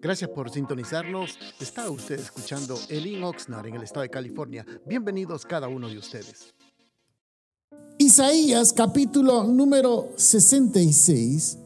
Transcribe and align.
Gracias 0.00 0.30
por 0.30 0.50
sintonizarnos. 0.50 1.38
Está 1.60 1.90
usted 1.90 2.18
escuchando 2.18 2.78
Elin 2.88 3.22
Oxnard 3.24 3.66
en 3.66 3.74
el 3.76 3.82
estado 3.82 4.02
de 4.02 4.10
California. 4.10 4.64
Bienvenidos 4.86 5.44
cada 5.44 5.68
uno 5.68 5.88
de 5.88 5.98
ustedes. 5.98 6.54
Isaías 7.98 8.72
capítulo 8.72 9.44
número 9.44 10.08
66, 10.16 11.58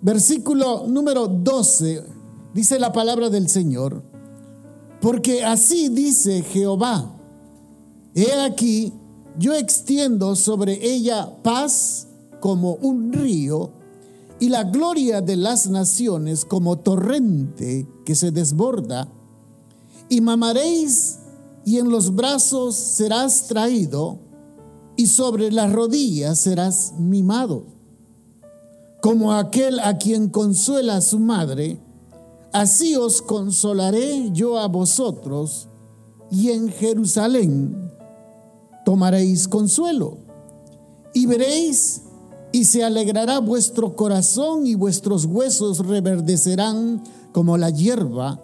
versículo 0.00 0.86
número 0.88 1.26
12, 1.28 2.02
dice 2.54 2.78
la 2.78 2.92
palabra 2.92 3.28
del 3.28 3.48
Señor, 3.48 4.02
porque 5.02 5.44
así 5.44 5.90
dice 5.90 6.42
Jehová, 6.42 7.14
he 8.14 8.32
aquí, 8.40 8.94
yo 9.38 9.54
extiendo 9.54 10.34
sobre 10.34 10.82
ella 10.82 11.28
paz 11.42 12.08
como 12.40 12.74
un 12.76 13.12
río 13.12 13.79
y 14.40 14.48
la 14.48 14.64
gloria 14.64 15.20
de 15.20 15.36
las 15.36 15.68
naciones 15.68 16.46
como 16.46 16.78
torrente 16.78 17.86
que 18.06 18.14
se 18.14 18.32
desborda, 18.32 19.12
y 20.08 20.22
mamaréis 20.22 21.18
y 21.64 21.78
en 21.78 21.90
los 21.90 22.14
brazos 22.14 22.74
serás 22.74 23.46
traído, 23.46 24.18
y 24.96 25.06
sobre 25.06 25.52
las 25.52 25.72
rodillas 25.72 26.38
serás 26.38 26.94
mimado. 26.98 27.66
Como 29.02 29.34
aquel 29.34 29.78
a 29.80 29.98
quien 29.98 30.28
consuela 30.28 31.00
su 31.00 31.18
madre, 31.18 31.78
así 32.52 32.96
os 32.96 33.22
consolaré 33.22 34.30
yo 34.32 34.58
a 34.58 34.68
vosotros, 34.68 35.68
y 36.30 36.50
en 36.50 36.70
Jerusalén 36.70 37.92
tomaréis 38.84 39.48
consuelo, 39.48 40.18
y 41.12 41.26
veréis 41.26 42.02
y 42.52 42.64
se 42.64 42.84
alegrará 42.84 43.38
vuestro 43.38 43.94
corazón 43.94 44.66
y 44.66 44.74
vuestros 44.74 45.24
huesos 45.24 45.86
reverdecerán 45.86 47.02
como 47.32 47.56
la 47.56 47.70
hierba, 47.70 48.40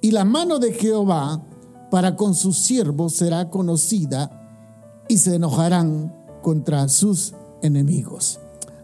y 0.00 0.10
la 0.10 0.24
mano 0.24 0.58
de 0.58 0.72
Jehová 0.72 1.42
para 1.90 2.16
con 2.16 2.34
sus 2.34 2.58
siervos 2.58 3.14
será 3.14 3.50
conocida, 3.50 4.34
y 5.08 5.18
se 5.18 5.36
enojarán 5.36 6.14
contra 6.42 6.88
sus 6.88 7.34
enemigos. 7.62 8.40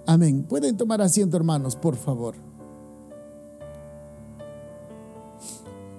Amén. 0.06 0.44
Pueden 0.44 0.76
tomar 0.76 1.02
asiento, 1.02 1.36
hermanos, 1.36 1.76
por 1.76 1.96
favor. 1.96 2.34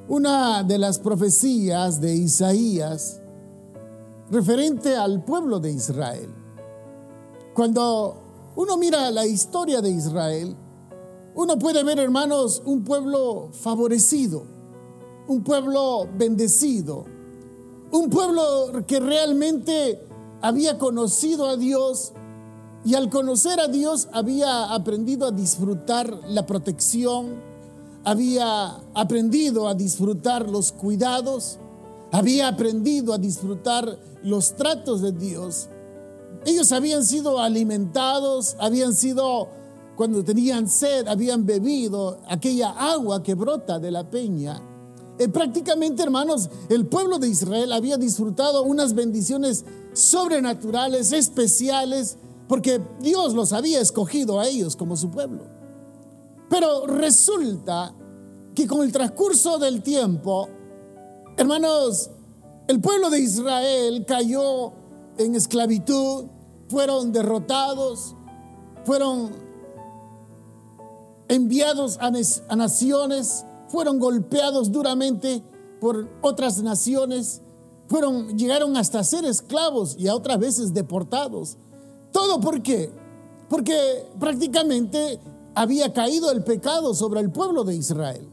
Una 0.07 0.63
de 0.63 0.77
las 0.77 0.99
profecías 0.99 1.99
de 1.99 2.15
Isaías 2.15 3.21
referente 4.29 4.95
al 4.95 5.23
pueblo 5.23 5.59
de 5.59 5.71
Israel. 5.71 6.29
Cuando 7.53 8.24
uno 8.55 8.77
mira 8.77 9.11
la 9.11 9.25
historia 9.25 9.81
de 9.81 9.91
Israel, 9.91 10.55
uno 11.35 11.59
puede 11.59 11.83
ver, 11.83 11.99
hermanos, 11.99 12.61
un 12.65 12.83
pueblo 12.85 13.49
favorecido, 13.51 14.45
un 15.27 15.43
pueblo 15.43 16.07
bendecido, 16.17 17.05
un 17.91 18.09
pueblo 18.09 18.71
que 18.87 19.01
realmente 19.01 19.99
había 20.41 20.77
conocido 20.77 21.47
a 21.47 21.57
Dios 21.57 22.13
y 22.85 22.93
al 22.93 23.09
conocer 23.09 23.59
a 23.59 23.67
Dios 23.67 24.07
había 24.13 24.73
aprendido 24.73 25.27
a 25.27 25.31
disfrutar 25.31 26.21
la 26.29 26.45
protección, 26.45 27.41
había 28.05 28.77
aprendido 28.93 29.67
a 29.67 29.73
disfrutar 29.73 30.49
los 30.49 30.71
cuidados, 30.71 31.59
había 32.13 32.47
aprendido 32.47 33.13
a 33.13 33.17
disfrutar 33.17 33.99
los 34.23 34.55
tratos 34.55 35.01
de 35.01 35.11
Dios 35.11 35.69
ellos 36.45 36.71
habían 36.71 37.03
sido 37.03 37.39
alimentados, 37.39 38.55
habían 38.59 38.93
sido, 38.93 39.49
cuando 39.95 40.23
tenían 40.23 40.69
sed, 40.69 41.07
habían 41.07 41.45
bebido 41.45 42.19
aquella 42.27 42.69
agua 42.69 43.23
que 43.23 43.33
brota 43.33 43.79
de 43.79 43.91
la 43.91 44.09
peña. 44.09 44.61
Eh, 45.17 45.29
prácticamente, 45.29 46.03
hermanos, 46.03 46.49
el 46.69 46.87
pueblo 46.87 47.19
de 47.19 47.29
Israel 47.29 47.71
había 47.71 47.97
disfrutado 47.97 48.63
unas 48.63 48.93
bendiciones 48.93 49.65
sobrenaturales, 49.93 51.13
especiales, 51.13 52.17
porque 52.47 52.81
Dios 52.99 53.33
los 53.33 53.53
había 53.53 53.79
escogido 53.79 54.39
a 54.39 54.47
ellos 54.47 54.75
como 54.75 54.97
su 54.97 55.09
pueblo. 55.09 55.43
Pero 56.49 56.85
resulta 56.85 57.95
que 58.53 58.67
con 58.67 58.81
el 58.81 58.91
transcurso 58.91 59.57
del 59.57 59.81
tiempo, 59.81 60.47
hermanos, 61.37 62.11
el 62.67 62.81
pueblo 62.81 63.09
de 63.09 63.19
Israel 63.19 64.05
cayó 64.05 64.73
en 65.17 65.35
esclavitud, 65.35 66.25
fueron 66.67 67.11
derrotados, 67.11 68.15
fueron 68.83 69.31
enviados 71.27 71.97
a, 71.99 72.11
naciones, 72.55 73.45
fueron 73.67 73.99
golpeados 73.99 74.71
duramente 74.71 75.43
por 75.79 76.09
otras 76.21 76.61
naciones, 76.61 77.41
fueron, 77.87 78.37
llegaron 78.37 78.77
hasta 78.77 79.03
ser 79.03 79.25
esclavos 79.25 79.95
y 79.97 80.07
a 80.07 80.15
otras 80.15 80.39
veces 80.39 80.73
deportados. 80.73 81.57
¿Todo 82.11 82.39
por 82.39 82.61
qué? 82.61 82.91
Porque 83.49 83.75
prácticamente 84.19 85.19
había 85.53 85.93
caído 85.93 86.31
el 86.31 86.43
pecado 86.43 86.93
sobre 86.93 87.19
el 87.21 87.31
pueblo 87.31 87.63
de 87.63 87.75
Israel. 87.75 88.29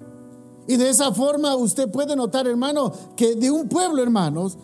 Y 0.67 0.77
de 0.77 0.91
esa 0.91 1.13
forma 1.13 1.57
usted 1.57 1.91
puede 1.91 2.15
notar, 2.15 2.47
hermano, 2.47 2.93
que 3.17 3.35
de 3.35 3.51
un 3.51 3.69
pueblo, 3.69 4.03
hermanos, 4.03 4.57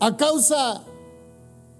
a 0.00 0.16
causa 0.16 0.82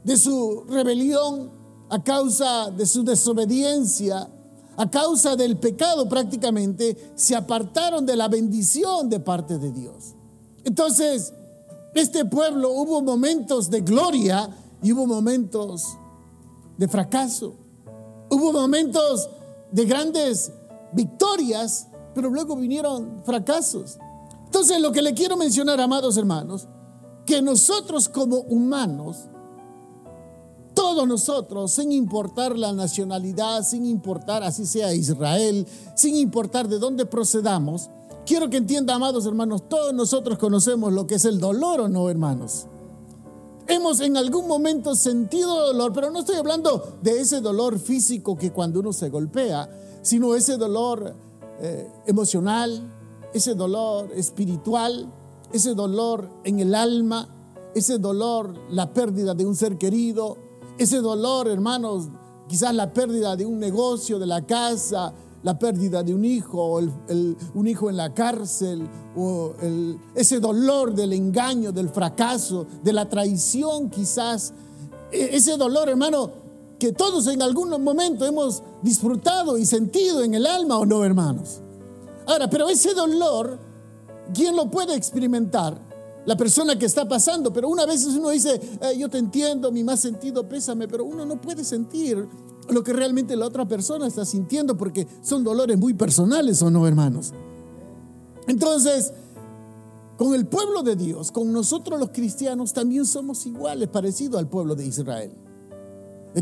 de 0.05 0.17
su 0.17 0.65
rebelión, 0.69 1.51
a 1.91 2.03
causa 2.03 2.71
de 2.71 2.87
su 2.87 3.03
desobediencia, 3.03 4.29
a 4.77 4.91
causa 4.91 5.35
del 5.37 5.57
pecado 5.57 6.09
prácticamente, 6.09 7.13
se 7.15 7.35
apartaron 7.35 8.07
de 8.07 8.17
la 8.17 8.29
bendición 8.29 9.09
de 9.09 9.21
parte 9.21 9.59
de 9.59 9.73
Dios. 9.73 10.15
Entonces, 10.65 11.33
este 11.95 12.25
pueblo 12.25 12.71
hubo 12.71 13.03
momentos 13.03 13.71
de 13.71 13.81
gloria 13.81 14.49
y 14.83 14.93
hubo 14.93 15.07
momentos 15.07 15.97
de 16.77 16.87
fracaso. 16.87 17.55
Hubo 18.31 18.53
momentos 18.53 19.29
de 19.73 19.85
grandes 19.85 20.53
victorias, 20.93 21.89
pero 22.15 22.31
luego 22.31 22.55
vinieron 22.55 23.23
fracasos. 23.25 23.99
Entonces, 24.45 24.81
lo 24.81 24.93
que 24.93 25.03
le 25.03 25.15
quiero 25.15 25.37
mencionar, 25.37 25.81
amados 25.81 26.17
hermanos, 26.17 26.69
que 27.27 27.43
nosotros 27.43 28.09
como 28.09 28.37
humanos 28.43 29.29
todos 30.79 31.09
nosotros, 31.09 31.73
sin 31.73 31.91
importar 31.91 32.57
la 32.57 32.73
nacionalidad, 32.73 33.65
sin 33.65 33.85
importar 33.85 34.45
así 34.45 34.65
sea 34.65 34.95
Israel, 34.95 35.67
sin 35.97 36.15
importar 36.15 36.69
de 36.69 36.79
dónde 36.79 37.05
procedamos, 37.05 37.91
quiero 38.25 38.49
que 38.49 38.59
entienda, 38.59 38.95
amados 38.95 39.27
hermanos, 39.27 39.69
todos 39.69 39.93
nosotros 39.93 40.39
conocemos 40.39 40.93
lo 40.93 41.05
que 41.05 41.17
es 41.17 41.25
el 41.25 41.41
dolor 41.41 41.81
o 41.81 41.89
no, 41.89 42.09
hermanos. 42.09 42.69
Hemos 43.67 43.99
en 43.99 44.17
algún 44.17 44.47
momento 44.47 44.95
sentido 44.95 45.67
dolor, 45.67 45.93
pero 45.93 46.13
no 46.13 46.21
estoy 46.21 46.37
hablando 46.37 46.97
de 47.03 47.23
ese 47.23 47.41
dolor 47.41 47.81
físico 47.81 48.37
que 48.37 48.53
cuando 48.53 48.79
uno 48.79 48.93
se 48.93 49.09
golpea, 49.09 49.69
sino 50.03 50.37
ese 50.37 50.59
dolor 50.59 51.13
eh, 51.61 51.91
emocional, 52.07 52.89
ese 53.35 53.57
dolor 53.57 54.13
espiritual, 54.15 55.13
ese 55.53 55.75
dolor 55.75 56.31
en 56.45 56.61
el 56.61 56.73
alma, 56.77 57.35
ese 57.75 57.99
dolor, 57.99 58.55
la 58.71 58.93
pérdida 58.93 59.35
de 59.35 59.45
un 59.45 59.57
ser 59.57 59.77
querido, 59.77 60.47
ese 60.79 60.99
dolor, 60.99 61.49
hermanos, 61.49 62.09
quizás 62.49 62.75
la 62.75 62.93
pérdida 62.93 63.37
de 63.37 63.45
un 63.45 63.59
negocio, 63.59 64.19
de 64.19 64.27
la 64.27 64.47
casa, 64.47 65.13
la 65.43 65.59
pérdida 65.59 66.03
de 66.03 66.15
un 66.15 66.25
hijo, 66.25 66.81
un 67.55 67.67
hijo 67.67 67.91
en 67.91 67.97
la 67.97 68.15
cárcel, 68.15 68.89
o 69.17 69.55
ese 70.15 70.41
dolor 70.41 70.95
del 70.95 71.13
engaño, 71.13 71.73
del 71.73 71.89
fracaso, 71.89 72.67
de 72.83 72.93
la 72.93 73.09
traición 73.09 73.91
quizás. 73.91 74.53
E, 75.11 75.37
ese 75.37 75.57
dolor, 75.57 75.89
hermano, 75.89 76.31
que 76.79 76.93
todos 76.93 77.27
en 77.27 77.43
algún 77.43 77.71
momento 77.83 78.25
hemos 78.25 78.63
disfrutado 78.83 79.59
y 79.59 79.67
sentido 79.67 80.23
en 80.23 80.35
el 80.35 80.47
alma 80.47 80.79
o 80.79 80.87
no, 80.87 81.05
hermanos. 81.05 81.61
Ahora, 82.27 82.49
pero 82.49 82.69
ese 82.69 82.95
dolor, 82.95 83.59
¿quién 84.35 84.55
lo 84.55 84.71
puede 84.71 84.95
experimentar? 84.95 85.88
La 86.29 86.37
persona 86.37 86.79
que 86.79 86.85
está 86.85 87.09
pasando, 87.09 87.55
pero 87.55 87.71
una 87.71 87.87
vez 87.87 88.05
uno 88.05 88.29
dice, 88.29 88.61
eh, 88.83 88.99
yo 88.99 89.09
te 89.09 89.17
entiendo, 89.17 89.73
mi 89.73 89.83
más 89.83 90.01
sentido 90.01 90.47
pésame, 90.47 90.87
pero 90.87 91.07
uno 91.07 91.25
no 91.25 91.41
puede 91.41 91.65
sentir 91.65 92.29
lo 92.69 92.85
que 92.85 92.93
realmente 92.93 93.35
la 93.35 93.47
otra 93.47 93.67
persona 93.67 94.07
está 94.07 94.27
sintiendo 94.27 94.77
porque 94.77 95.09
son 95.23 95.43
dolores 95.43 95.79
muy 95.79 95.95
personales 95.95 96.61
o 96.61 96.71
no, 96.71 96.87
hermanos. 96.87 97.33
Entonces, 98.47 99.15
con 100.19 100.35
el 100.35 100.47
pueblo 100.47 100.83
de 100.83 100.97
Dios, 100.97 101.33
con 101.33 101.51
nosotros 101.51 101.99
los 101.99 102.11
cristianos 102.11 102.75
también 102.75 103.07
somos 103.07 103.47
iguales, 103.47 103.89
parecidos 103.89 104.39
al 104.39 104.51
pueblo 104.51 104.75
de 104.75 104.85
Israel. 104.85 105.35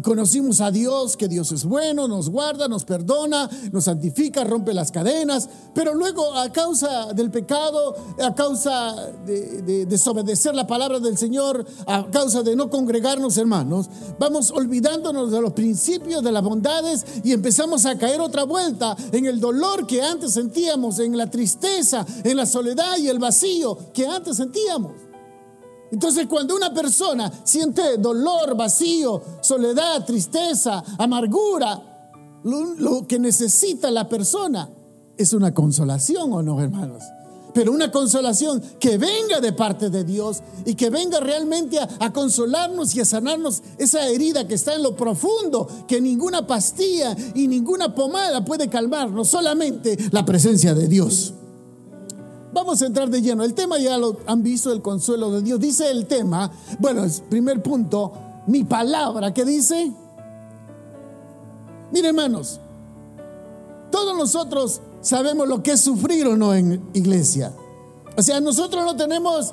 Conocimos 0.03 0.61
a 0.61 0.71
Dios, 0.71 1.17
que 1.17 1.29
Dios 1.29 1.53
es 1.53 1.65
bueno, 1.65 2.09
nos 2.09 2.29
guarda, 2.29 2.69
nos 2.69 2.85
perdona, 2.85 3.49
nos 3.73 3.85
santifica, 3.85 4.45
rompe 4.45 4.75
las 4.75 4.91
cadenas, 4.91 5.49
pero 5.75 5.95
luego 5.95 6.35
a 6.35 6.51
causa 6.53 7.13
del 7.13 7.31
pecado, 7.31 7.95
a 8.21 8.35
causa 8.35 8.95
de, 9.25 9.87
desobedecer 9.87 10.55
la 10.55 10.67
palabra 10.67 10.99
del 10.99 11.17
Señor, 11.17 11.65
a 11.87 12.11
causa 12.11 12.43
de 12.43 12.57
no 12.57 12.69
congregarnos 12.69 13.37
hermanos, 13.39 13.89
vamos 14.19 14.51
olvidándonos 14.51 15.31
de 15.31 15.41
los 15.41 15.53
principios, 15.53 16.23
de 16.23 16.33
las 16.33 16.43
bondades 16.43 17.05
y 17.23 17.33
empezamos 17.33 17.87
a 17.87 17.97
caer 17.97 18.21
otra 18.21 18.45
vuelta 18.45 18.97
en 19.13 19.27
el 19.27 19.41
dolor 19.41 19.87
que 19.87 20.03
antes 20.03 20.33
sentíamos, 20.33 20.99
en 20.99 21.17
la 21.17 21.31
tristeza, 21.31 22.05
en 22.25 22.37
la 22.37 22.45
soledad 22.45 22.99
y 22.99 23.09
el 23.09 23.19
vacío 23.19 23.79
que 23.95 24.07
antes 24.07 24.37
sentíamos. 24.37 25.06
Entonces 25.91 26.27
cuando 26.27 26.57
una 26.57 26.73
persona 26.75 27.33
siente 27.45 27.99
dolor, 27.99 28.57
vacío, 28.57 29.23
soledad, 29.41 30.05
tristeza, 30.05 30.83
amargura, 30.99 31.97
lo, 32.45 33.07
que 33.07 33.19
necesita 33.19 33.91
la 33.91 34.09
persona 34.09 34.71
es 35.17 35.33
una 35.33 35.53
consolación 35.53 36.33
o 36.33 36.43
no, 36.43 36.61
hermanos. 36.61 37.03
Pero 37.55 37.73
una 37.73 37.91
consolación 37.91 38.63
que 38.79 38.99
venga 38.99 39.41
de 39.41 39.53
parte 39.53 39.89
de 39.89 40.05
Dios 40.05 40.43
y 40.67 40.75
que 40.75 40.91
venga 40.91 41.21
realmente 41.21 41.79
a, 41.79 41.89
a 42.01 42.13
consolarnos 42.13 42.95
y 42.95 43.01
a 43.01 43.07
sanarnos 43.07 43.63
esa 43.79 44.07
herida 44.09 44.47
que 44.47 44.55
está 44.55 44.75
en 44.75 44.83
lo 44.83 44.95
profundo, 44.95 45.67
que 45.89 46.01
ninguna 46.01 46.47
pastilla 46.47 47.17
y 47.35 47.49
ninguna 47.49 47.95
pomada 47.95 48.45
puede 48.45 48.69
calmar, 48.69 49.11
no 49.11 49.25
solamente 49.25 49.97
la 50.13 50.27
presencia 50.27 50.75
de 50.75 50.87
Dios. 50.87 51.33
Vamos 52.57 52.81
a 52.81 52.87
entrar 52.87 53.11
de 53.11 53.21
lleno. 53.21 53.45
El 53.45 53.53
tema 53.53 53.79
ya 53.79 53.99
lo 53.99 54.17
han 54.25 54.43
visto, 54.43 54.73
el 54.73 54.81
consuelo 54.81 55.31
de 55.31 55.43
Dios. 55.43 55.61
Dice 55.61 55.91
el 55.91 56.07
tema, 56.07 56.51
bueno, 56.79 57.05
es 57.05 57.21
primer 57.21 57.63
punto, 57.63 58.11
mi 58.47 58.65
palabra, 58.65 59.35
¿qué 59.35 59.45
dice? 59.45 59.93
Mire 61.93 62.09
hermanos, 62.09 62.59
todos 63.91 64.17
nosotros 64.17 64.81
sabemos 65.03 65.47
lo 65.47 65.63
que 65.63 65.73
es 65.73 65.83
sufrir 65.83 66.27
o 66.29 66.35
no 66.35 66.55
en 66.55 66.83
iglesia. 66.95 67.53
O 68.17 68.23
sea, 68.23 68.41
nosotros 68.41 68.87
no 68.87 68.97
tenemos 68.97 69.53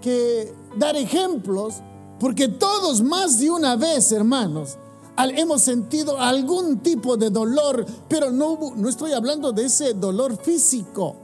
que 0.00 0.54
dar 0.76 0.94
ejemplos 0.94 1.82
porque 2.20 2.46
todos 2.46 3.02
más 3.02 3.40
de 3.40 3.50
una 3.50 3.74
vez, 3.74 4.12
hermanos, 4.12 4.76
hemos 5.18 5.62
sentido 5.62 6.20
algún 6.20 6.84
tipo 6.84 7.16
de 7.16 7.30
dolor, 7.30 7.84
pero 8.08 8.30
no, 8.30 8.60
no 8.76 8.88
estoy 8.88 9.10
hablando 9.10 9.50
de 9.50 9.64
ese 9.64 9.94
dolor 9.94 10.36
físico 10.36 11.16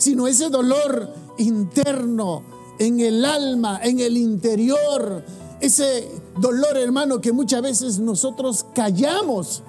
sino 0.00 0.26
ese 0.26 0.48
dolor 0.48 1.12
interno 1.36 2.42
en 2.78 3.00
el 3.00 3.22
alma, 3.22 3.80
en 3.82 4.00
el 4.00 4.16
interior, 4.16 5.22
ese 5.60 6.08
dolor 6.38 6.78
hermano 6.78 7.20
que 7.20 7.32
muchas 7.32 7.60
veces 7.60 7.98
nosotros 7.98 8.64
callamos 8.74 9.62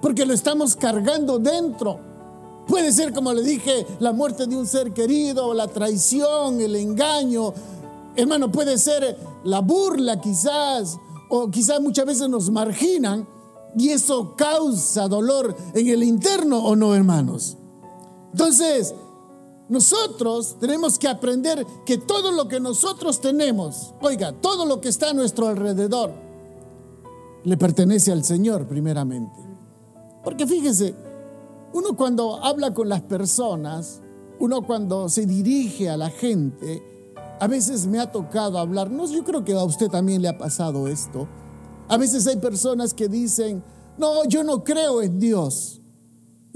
porque 0.00 0.24
lo 0.24 0.32
estamos 0.32 0.74
cargando 0.74 1.38
dentro. 1.38 2.00
Puede 2.66 2.92
ser, 2.92 3.12
como 3.12 3.34
le 3.34 3.42
dije, 3.42 3.86
la 4.00 4.14
muerte 4.14 4.46
de 4.46 4.56
un 4.56 4.66
ser 4.66 4.92
querido, 4.94 5.52
la 5.52 5.68
traición, 5.68 6.62
el 6.62 6.74
engaño. 6.74 7.52
Hermano, 8.16 8.50
puede 8.50 8.78
ser 8.78 9.18
la 9.44 9.60
burla 9.60 10.18
quizás, 10.18 10.96
o 11.28 11.50
quizás 11.50 11.78
muchas 11.82 12.06
veces 12.06 12.28
nos 12.30 12.50
marginan 12.50 13.28
y 13.76 13.90
eso 13.90 14.34
causa 14.34 15.08
dolor 15.08 15.54
en 15.74 15.88
el 15.88 16.02
interno 16.02 16.58
o 16.64 16.74
no, 16.74 16.94
hermanos. 16.94 17.58
Entonces, 18.32 18.94
nosotros 19.68 20.56
tenemos 20.58 20.98
que 20.98 21.08
aprender 21.08 21.66
que 21.84 21.98
todo 21.98 22.32
lo 22.32 22.48
que 22.48 22.58
nosotros 22.58 23.20
tenemos, 23.20 23.94
oiga, 24.00 24.32
todo 24.32 24.64
lo 24.64 24.80
que 24.80 24.88
está 24.88 25.10
a 25.10 25.14
nuestro 25.14 25.48
alrededor, 25.48 26.12
le 27.44 27.56
pertenece 27.56 28.12
al 28.12 28.24
Señor 28.24 28.66
primeramente. 28.66 29.38
Porque 30.24 30.46
fíjese, 30.46 30.94
uno 31.72 31.96
cuando 31.96 32.42
habla 32.42 32.72
con 32.72 32.88
las 32.88 33.02
personas, 33.02 34.00
uno 34.40 34.62
cuando 34.62 35.08
se 35.08 35.26
dirige 35.26 35.90
a 35.90 35.96
la 35.96 36.10
gente, 36.10 36.82
a 37.40 37.46
veces 37.46 37.86
me 37.86 37.98
ha 37.98 38.10
tocado 38.10 38.58
hablar, 38.58 38.90
no, 38.90 39.06
yo 39.06 39.22
creo 39.22 39.44
que 39.44 39.52
a 39.52 39.64
usted 39.64 39.88
también 39.88 40.22
le 40.22 40.28
ha 40.28 40.38
pasado 40.38 40.88
esto. 40.88 41.28
A 41.88 41.96
veces 41.96 42.26
hay 42.26 42.36
personas 42.36 42.94
que 42.94 43.08
dicen, 43.08 43.62
no, 43.96 44.24
yo 44.24 44.44
no 44.44 44.64
creo 44.64 45.02
en 45.02 45.18
Dios. 45.18 45.77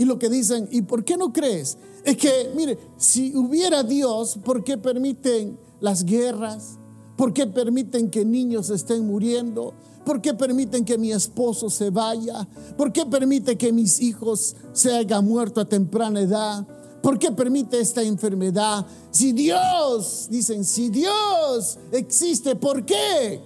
Y 0.03 0.05
lo 0.05 0.19
que 0.19 0.29
dicen, 0.29 0.67
¿y 0.73 0.83
por 0.83 1.05
qué 1.05 1.17
no 1.17 1.33
crees? 1.33 1.79
Es 2.03 2.17
que, 2.17 2.51
mire, 2.57 2.77
si 2.97 3.37
hubiera 3.37 3.85
Dios, 3.85 4.37
¿por 4.45 4.65
qué 4.65 4.77
permiten 4.77 5.57
las 5.79 6.05
guerras? 6.05 6.81
¿Por 7.17 7.33
qué 7.33 7.47
permiten 7.47 8.11
que 8.11 8.25
niños 8.25 8.71
estén 8.71 9.07
muriendo? 9.07 9.75
¿Por 10.05 10.21
qué 10.21 10.35
permiten 10.35 10.85
que 10.85 10.99
mi 10.99 11.13
esposo 11.13 11.71
se 11.71 11.91
vaya? 11.91 12.49
¿Por 12.77 12.93
qué 12.93 13.07
permite 13.07 13.57
que 13.57 13.73
mis 13.73 14.01
hijos 14.01 14.57
se 14.73 14.93
hayan 14.93 15.25
muerto 15.25 15.61
a 15.61 15.69
temprana 15.69 16.19
edad? 16.19 16.67
¿Por 17.01 17.17
qué 17.17 17.31
permite 17.31 17.79
esta 17.79 18.03
enfermedad? 18.03 18.85
Si 19.13 19.31
Dios, 19.31 20.27
dicen, 20.29 20.65
si 20.65 20.89
Dios 20.89 21.79
existe, 21.93 22.57
¿por 22.57 22.85
qué? 22.85 23.41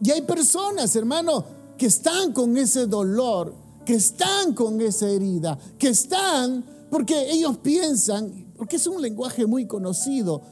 Y 0.00 0.12
hay 0.12 0.22
personas, 0.22 0.94
hermano, 0.94 1.44
que 1.76 1.86
están 1.86 2.32
con 2.32 2.56
ese 2.56 2.86
dolor, 2.86 3.52
que 3.90 3.96
están 3.96 4.54
con 4.54 4.80
esa 4.80 5.08
herida, 5.08 5.58
que 5.76 5.88
están 5.88 6.64
porque 6.92 7.32
ellos 7.32 7.58
piensan, 7.58 8.52
porque 8.56 8.76
es 8.76 8.86
un 8.86 9.02
lenguaje 9.02 9.46
muy 9.46 9.66
conocido. 9.66 10.42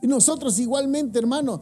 Y 0.00 0.06
nosotros 0.06 0.60
igualmente, 0.60 1.18
hermano, 1.18 1.60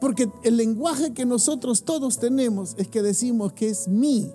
porque 0.00 0.28
el 0.42 0.56
lenguaje 0.56 1.14
que 1.14 1.24
nosotros 1.24 1.84
todos 1.84 2.18
tenemos 2.18 2.74
es 2.78 2.88
que 2.88 3.00
decimos 3.00 3.52
que 3.52 3.68
es 3.68 3.86
mí. 3.86 4.32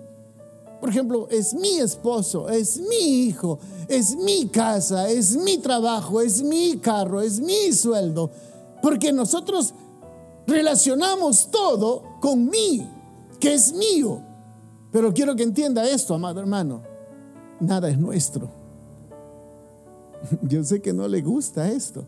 Por 0.80 0.88
ejemplo, 0.88 1.28
es 1.28 1.52
mi 1.52 1.80
esposo, 1.80 2.48
es 2.48 2.80
mi 2.80 3.26
hijo, 3.26 3.58
es 3.86 4.16
mi 4.16 4.48
casa, 4.48 5.10
es 5.10 5.36
mi 5.36 5.58
trabajo, 5.58 6.22
es 6.22 6.42
mi 6.42 6.78
carro, 6.78 7.20
es 7.20 7.40
mi 7.40 7.74
sueldo. 7.74 8.30
Porque 8.80 9.12
nosotros 9.12 9.74
relacionamos 10.46 11.50
todo 11.50 12.04
con 12.22 12.48
mí, 12.48 12.88
que 13.38 13.52
es 13.52 13.74
mío. 13.74 14.31
Pero 14.92 15.12
quiero 15.14 15.34
que 15.34 15.42
entienda 15.42 15.88
esto, 15.88 16.14
amado 16.14 16.38
hermano. 16.38 16.82
Nada 17.60 17.88
es 17.88 17.98
nuestro. 17.98 18.50
Yo 20.42 20.62
sé 20.62 20.80
que 20.80 20.92
no 20.92 21.08
le 21.08 21.22
gusta 21.22 21.70
esto, 21.70 22.06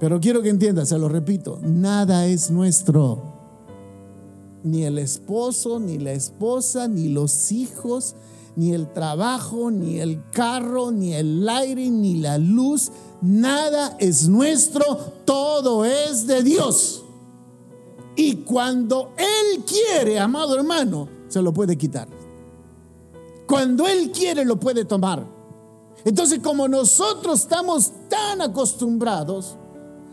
pero 0.00 0.18
quiero 0.18 0.42
que 0.42 0.48
entienda, 0.48 0.84
se 0.84 0.98
lo 0.98 1.08
repito, 1.08 1.60
nada 1.62 2.26
es 2.26 2.50
nuestro. 2.50 3.22
Ni 4.64 4.84
el 4.84 4.98
esposo, 4.98 5.78
ni 5.78 5.98
la 5.98 6.12
esposa, 6.12 6.88
ni 6.88 7.08
los 7.08 7.52
hijos, 7.52 8.16
ni 8.56 8.72
el 8.72 8.92
trabajo, 8.92 9.70
ni 9.70 9.98
el 10.00 10.22
carro, 10.30 10.90
ni 10.90 11.14
el 11.14 11.48
aire, 11.48 11.90
ni 11.90 12.16
la 12.16 12.38
luz. 12.38 12.90
Nada 13.20 13.96
es 13.98 14.28
nuestro, 14.28 14.84
todo 15.24 15.84
es 15.84 16.26
de 16.26 16.42
Dios. 16.42 17.04
Y 18.16 18.36
cuando 18.44 19.12
Él 19.16 19.64
quiere, 19.64 20.18
amado 20.18 20.54
hermano, 20.56 21.08
se 21.28 21.42
lo 21.42 21.52
puede 21.52 21.76
quitar. 21.76 22.21
Cuando 23.52 23.86
Él 23.86 24.10
quiere, 24.12 24.46
lo 24.46 24.58
puede 24.58 24.86
tomar. 24.86 25.26
Entonces, 26.06 26.38
como 26.38 26.68
nosotros 26.68 27.40
estamos 27.40 27.92
tan 28.08 28.40
acostumbrados 28.40 29.58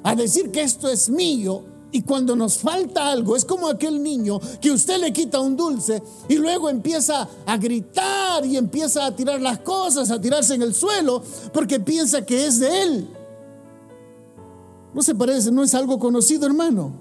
a 0.03 0.13
decir 0.13 0.51
que 0.51 0.61
esto 0.61 0.89
es 0.89 1.09
mío, 1.09 1.63
y 1.93 2.01
cuando 2.01 2.35
nos 2.35 2.57
falta 2.57 3.09
algo, 3.09 3.37
es 3.37 3.45
como 3.45 3.69
aquel 3.69 4.03
niño 4.03 4.41
que 4.59 4.71
usted 4.71 4.99
le 4.99 5.13
quita 5.13 5.39
un 5.39 5.55
dulce 5.55 6.03
y 6.27 6.35
luego 6.35 6.69
empieza 6.69 7.29
a 7.45 7.55
gritar 7.55 8.45
y 8.45 8.57
empieza 8.57 9.05
a 9.05 9.15
tirar 9.15 9.41
las 9.41 9.59
cosas, 9.59 10.11
a 10.11 10.19
tirarse 10.19 10.55
en 10.55 10.61
el 10.61 10.73
suelo, 10.73 11.23
porque 11.53 11.79
piensa 11.79 12.25
que 12.25 12.45
es 12.45 12.59
de 12.59 12.83
él. 12.83 13.09
No 14.93 15.01
se 15.01 15.15
parece, 15.15 15.49
no 15.49 15.63
es 15.63 15.73
algo 15.73 15.97
conocido, 15.97 16.45
hermano. 16.45 16.91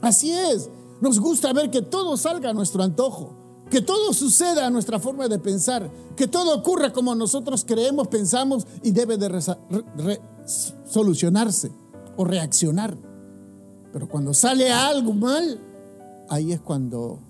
Así 0.00 0.30
es. 0.30 0.70
Nos 1.00 1.18
gusta 1.18 1.52
ver 1.52 1.72
que 1.72 1.82
todo 1.82 2.16
salga 2.16 2.50
a 2.50 2.54
nuestro 2.54 2.84
antojo 2.84 3.42
que 3.70 3.80
todo 3.80 4.12
suceda 4.12 4.66
a 4.66 4.70
nuestra 4.70 4.98
forma 4.98 5.28
de 5.28 5.38
pensar, 5.38 5.90
que 6.16 6.28
todo 6.28 6.56
ocurra 6.56 6.92
como 6.92 7.14
nosotros 7.14 7.64
creemos, 7.66 8.08
pensamos 8.08 8.66
y 8.82 8.92
debe 8.92 9.16
de 9.16 10.20
solucionarse 10.86 11.72
o 12.16 12.24
reaccionar. 12.24 12.96
Pero 13.92 14.08
cuando 14.08 14.34
sale 14.34 14.70
algo 14.70 15.12
mal, 15.12 15.60
ahí 16.28 16.52
es 16.52 16.60
cuando 16.60 17.20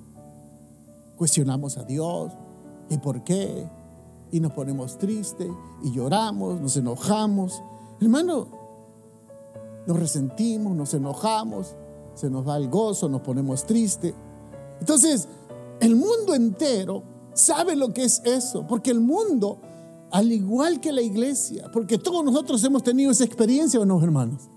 cuestionamos 1.17 1.79
a 1.79 1.85
Dios 1.85 2.33
y 2.91 2.99
por 2.99 3.23
qué, 3.25 3.69
y 4.31 4.41
nos 4.41 4.53
ponemos 4.53 4.99
tristes 4.99 5.49
y 5.83 5.93
lloramos, 5.93 6.61
nos 6.61 6.77
enojamos. 6.77 7.63
Hermano, 8.01 8.49
nos 9.87 9.99
resentimos, 9.99 10.75
nos 10.75 10.93
enojamos, 10.95 11.77
se 12.15 12.31
nos 12.31 12.47
va 12.47 12.57
el 12.57 12.69
gozo, 12.69 13.09
nos 13.09 13.21
ponemos 13.21 13.65
tristes. 13.65 14.15
Entonces, 14.81 15.29
el 15.85 15.97
mundo 15.97 16.35
entero 16.35 17.03
sabe 17.35 17.77
lo 17.77 17.93
que 17.93 18.05
es 18.05 18.23
eso, 18.25 18.67
porque 18.67 18.91
el 18.91 19.01
mundo, 19.01 19.61
al 20.11 20.33
igual 20.33 20.81
que 20.81 20.93
la 20.93 21.03
iglesia, 21.03 21.71
porque 21.73 21.99
todos 21.99 22.25
nosotros 22.25 22.63
hemos 22.65 22.83
tenido 22.83 23.11
esa 23.11 23.25
experiencia 23.25 23.81
o 23.81 23.85
no, 23.85 24.03
hermanos. 24.03 24.49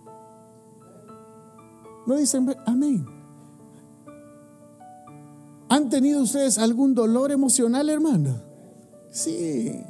No 2.05 2.15
dicen 2.15 2.55
amén. 2.65 3.05
¿Han 5.69 5.89
tenido 5.89 6.22
ustedes 6.22 6.57
algún 6.57 6.96
dolor 6.96 7.31
emocional, 7.31 7.89
hermano? 7.89 8.41
Sí, 9.12 9.84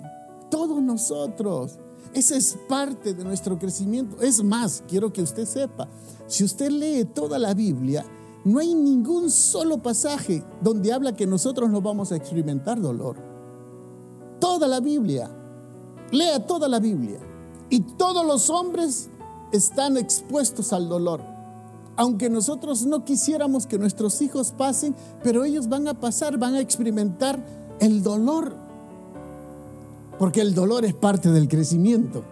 todos 0.50 0.82
nosotros. 0.82 1.78
Esa 2.14 2.36
es 2.36 2.58
parte 2.68 3.14
de 3.14 3.24
nuestro 3.24 3.60
crecimiento. 3.60 4.20
Es 4.22 4.44
más, 4.44 4.84
quiero 4.88 5.14
que 5.14 5.22
usted 5.22 5.46
sepa, 5.46 5.88
si 6.26 6.44
usted 6.44 6.72
lee 6.72 7.06
toda 7.06 7.38
la 7.38 7.54
Biblia, 7.54 8.06
no 8.48 8.60
hay 8.60 8.74
ningún 8.74 9.30
solo 9.30 9.80
pasaje 9.80 10.42
donde 10.62 10.94
habla 10.94 11.14
que 11.14 11.28
nosotros 11.28 11.70
no 11.70 11.82
vamos 11.82 12.14
a 12.14 12.16
experimentar 12.16 12.80
dolor. 12.80 13.18
Toda 14.40 14.70
la 14.70 14.80
Biblia. 14.80 15.30
Lea 16.12 16.48
toda 16.48 16.70
la 16.70 16.80
Biblia. 16.80 17.20
Y 17.70 17.82
todos 17.82 18.26
los 18.26 18.50
hombres 18.50 19.10
están 19.52 19.98
expuestos 19.98 20.72
al 20.72 20.88
dolor. 20.88 21.22
Aunque 21.98 22.30
nosotros 22.30 22.86
no 22.86 23.04
quisiéramos 23.04 23.68
que 23.68 23.78
nuestros 23.78 24.22
hijos 24.22 24.54
pasen, 24.54 24.96
pero 25.24 25.44
ellos 25.44 25.68
van 25.68 25.90
a 25.90 26.00
pasar, 26.00 26.38
van 26.38 26.56
a 26.56 26.62
experimentar 26.62 27.44
el 27.82 28.02
dolor. 28.02 28.56
Porque 30.18 30.40
el 30.40 30.56
dolor 30.56 30.86
es 30.86 30.94
parte 30.94 31.32
del 31.32 31.50
crecimiento. 31.50 32.24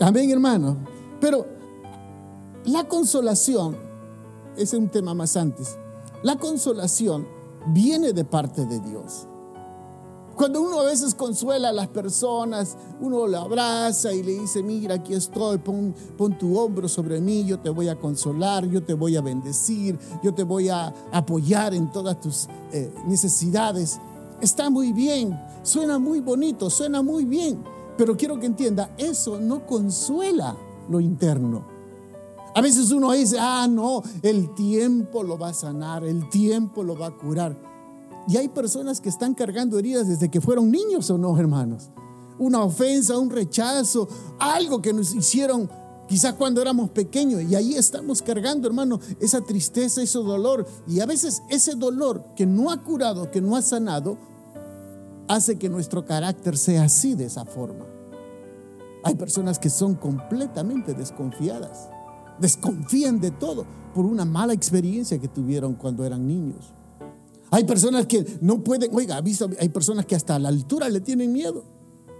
Amén, 0.00 0.30
hermano. 0.30 0.76
Pero 1.18 1.46
la 2.66 2.84
consolación, 2.84 3.83
es 4.56 4.72
un 4.72 4.88
tema 4.88 5.14
más 5.14 5.36
antes, 5.36 5.78
la 6.22 6.36
consolación 6.36 7.26
viene 7.68 8.12
de 8.12 8.24
parte 8.24 8.64
de 8.66 8.80
Dios. 8.80 9.28
Cuando 10.34 10.62
uno 10.62 10.80
a 10.80 10.84
veces 10.84 11.14
consuela 11.14 11.68
a 11.68 11.72
las 11.72 11.86
personas, 11.88 12.76
uno 13.00 13.26
lo 13.28 13.38
abraza 13.38 14.12
y 14.12 14.22
le 14.22 14.32
dice, 14.40 14.64
mira, 14.64 14.96
aquí 14.96 15.14
estoy, 15.14 15.58
pon, 15.58 15.94
tu 16.38 16.58
hombro 16.58 16.88
sobre 16.88 17.20
mí, 17.20 17.44
yo 17.44 17.60
te 17.60 17.70
voy 17.70 17.88
a 17.88 17.96
consolar, 17.96 18.66
yo 18.66 18.82
te 18.82 18.94
voy 18.94 19.16
a 19.16 19.20
bendecir, 19.20 19.96
yo 20.24 20.34
te 20.34 20.42
voy 20.42 20.70
a 20.70 20.92
apoyar 21.12 21.72
en 21.72 21.90
todas 21.92 22.20
tus 22.20 22.48
eh, 22.72 22.92
necesidades. 23.06 24.00
Está 24.40 24.70
muy 24.70 24.92
bien, 24.92 25.38
suena 25.62 26.00
muy 26.00 26.18
bonito, 26.20 26.68
suena 26.68 27.00
muy 27.00 27.24
bien, 27.24 27.62
pero 27.96 28.16
quiero 28.16 28.40
que 28.40 28.46
entienda, 28.46 28.90
eso 28.98 29.38
no 29.38 29.64
consuela 29.64 30.56
lo 30.88 30.98
interno. 30.98 31.73
A 32.54 32.60
veces 32.60 32.92
uno 32.92 33.10
dice, 33.12 33.36
ah, 33.38 33.66
no, 33.68 34.02
el 34.22 34.54
tiempo 34.54 35.22
lo 35.24 35.36
va 35.36 35.48
a 35.48 35.54
sanar, 35.54 36.04
el 36.04 36.28
tiempo 36.28 36.84
lo 36.84 36.96
va 36.96 37.08
a 37.08 37.16
curar. 37.16 37.58
Y 38.28 38.36
hay 38.36 38.48
personas 38.48 39.00
que 39.00 39.08
están 39.08 39.34
cargando 39.34 39.78
heridas 39.78 40.08
desde 40.08 40.30
que 40.30 40.40
fueron 40.40 40.70
niños 40.70 41.10
o 41.10 41.18
no, 41.18 41.36
hermanos. 41.38 41.90
Una 42.38 42.62
ofensa, 42.62 43.18
un 43.18 43.30
rechazo, 43.30 44.08
algo 44.38 44.80
que 44.80 44.92
nos 44.92 45.14
hicieron 45.14 45.68
quizás 46.08 46.34
cuando 46.34 46.62
éramos 46.62 46.90
pequeños. 46.90 47.42
Y 47.42 47.54
ahí 47.54 47.74
estamos 47.74 48.22
cargando, 48.22 48.68
hermano, 48.68 49.00
esa 49.20 49.40
tristeza, 49.40 50.02
ese 50.02 50.18
dolor. 50.18 50.66
Y 50.86 51.00
a 51.00 51.06
veces 51.06 51.42
ese 51.50 51.74
dolor 51.74 52.24
que 52.36 52.46
no 52.46 52.70
ha 52.70 52.82
curado, 52.82 53.30
que 53.30 53.40
no 53.40 53.56
ha 53.56 53.62
sanado, 53.62 54.16
hace 55.28 55.58
que 55.58 55.68
nuestro 55.68 56.04
carácter 56.04 56.56
sea 56.56 56.84
así, 56.84 57.14
de 57.14 57.26
esa 57.26 57.44
forma. 57.44 57.84
Hay 59.02 59.16
personas 59.16 59.58
que 59.58 59.70
son 59.70 59.94
completamente 59.96 60.94
desconfiadas. 60.94 61.88
Desconfían 62.40 63.20
de 63.20 63.30
todo 63.30 63.64
por 63.94 64.04
una 64.04 64.24
mala 64.24 64.52
experiencia 64.52 65.18
que 65.18 65.28
tuvieron 65.28 65.74
cuando 65.74 66.04
eran 66.04 66.26
niños. 66.26 66.72
Hay 67.50 67.64
personas 67.64 68.06
que 68.06 68.24
no 68.40 68.64
pueden, 68.64 68.94
oiga, 68.94 69.20
visto, 69.20 69.48
hay 69.60 69.68
personas 69.68 70.06
que 70.06 70.16
hasta 70.16 70.34
a 70.34 70.38
la 70.38 70.48
altura 70.48 70.88
le 70.88 71.00
tienen 71.00 71.32
miedo. 71.32 71.62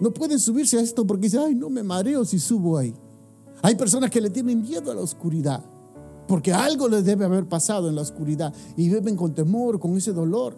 No 0.01 0.13
pueden 0.13 0.39
subirse 0.39 0.79
a 0.79 0.81
esto 0.81 1.07
porque 1.07 1.23
dicen, 1.23 1.41
ay, 1.47 1.55
no 1.55 1.71
me 1.71 1.83
mareo 1.83 2.25
si 2.25 2.39
subo 2.39 2.79
ahí. 2.79 2.95
Hay 3.63 3.75
personas 3.75 4.11
que 4.11 4.21
le 4.21 4.31
tienen 4.31 4.63
miedo 4.63 4.91
a 4.91 4.95
la 4.95 5.01
oscuridad 5.01 5.65
porque 6.27 6.53
algo 6.53 6.89
les 6.89 7.05
debe 7.05 7.25
haber 7.25 7.47
pasado 7.49 7.89
en 7.89 7.97
la 7.97 8.03
oscuridad 8.03 8.55
y 8.77 8.89
viven 8.89 9.17
con 9.17 9.35
temor, 9.35 9.79
con 9.79 9.97
ese 9.97 10.13
dolor. 10.13 10.57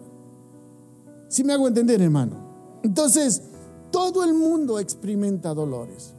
Si 1.27 1.43
me 1.43 1.53
hago 1.53 1.67
entender, 1.67 2.01
hermano? 2.01 2.79
Entonces, 2.83 3.41
todo 3.91 4.23
el 4.23 4.33
mundo 4.33 4.79
experimenta 4.79 5.53
dolores. 5.53 6.13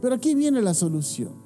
Pero 0.00 0.14
aquí 0.14 0.34
viene 0.34 0.62
la 0.62 0.74
solución. 0.74 1.41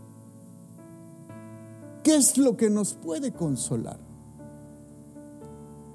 ¿Qué 2.06 2.14
es 2.14 2.38
lo 2.38 2.56
que 2.56 2.70
nos 2.70 2.94
puede 2.94 3.32
consolar? 3.32 3.98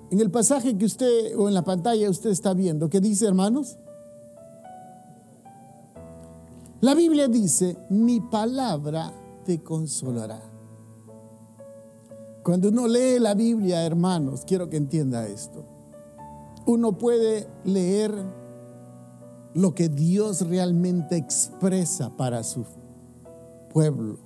En 0.09 0.19
el 0.19 0.29
pasaje 0.29 0.77
que 0.77 0.83
usted, 0.83 1.37
o 1.37 1.47
en 1.47 1.53
la 1.53 1.63
pantalla 1.63 2.09
usted 2.09 2.31
está 2.31 2.53
viendo, 2.53 2.89
¿qué 2.89 2.99
dice, 2.99 3.25
hermanos? 3.25 3.77
La 6.81 6.95
Biblia 6.95 7.29
dice, 7.29 7.77
mi 7.89 8.19
palabra 8.19 9.13
te 9.45 9.63
consolará. 9.63 10.41
Cuando 12.43 12.67
uno 12.67 12.89
lee 12.89 13.17
la 13.17 13.33
Biblia, 13.33 13.85
hermanos, 13.85 14.43
quiero 14.45 14.69
que 14.69 14.75
entienda 14.75 15.29
esto. 15.29 15.63
Uno 16.65 16.97
puede 16.97 17.47
leer 17.63 18.13
lo 19.53 19.73
que 19.73 19.87
Dios 19.87 20.45
realmente 20.45 21.15
expresa 21.15 22.17
para 22.17 22.43
su 22.43 22.65
pueblo, 23.71 24.19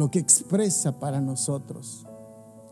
lo 0.00 0.10
que 0.10 0.18
expresa 0.18 0.98
para 0.98 1.20
nosotros. 1.20 2.04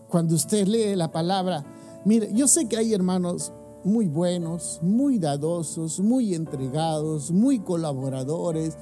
Cuando 0.08 0.34
usted 0.34 0.66
lee 0.66 0.96
la 0.96 1.12
palabra, 1.12 1.64
Mire, 2.04 2.30
yo 2.32 2.48
sé 2.48 2.68
que 2.68 2.76
hay 2.76 2.94
hermanos 2.94 3.52
muy 3.84 4.06
buenos, 4.06 4.78
muy 4.82 5.18
dadosos, 5.18 6.00
muy 6.00 6.34
entregados, 6.34 7.30
muy 7.30 7.58
colaboradores, 7.58 8.76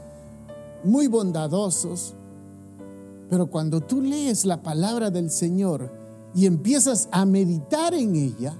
muy 0.85 1.07
bondadosos. 1.09 2.15
Pero 3.29 3.49
cuando 3.49 3.81
tú 3.81 4.01
lees 4.01 4.45
la 4.45 4.63
palabra 4.63 5.11
del 5.11 5.31
Señor 5.31 5.93
y 6.35 6.47
empiezas 6.47 7.09
a 7.11 7.25
meditar 7.25 7.95
en 7.95 8.15
ella, 8.15 8.57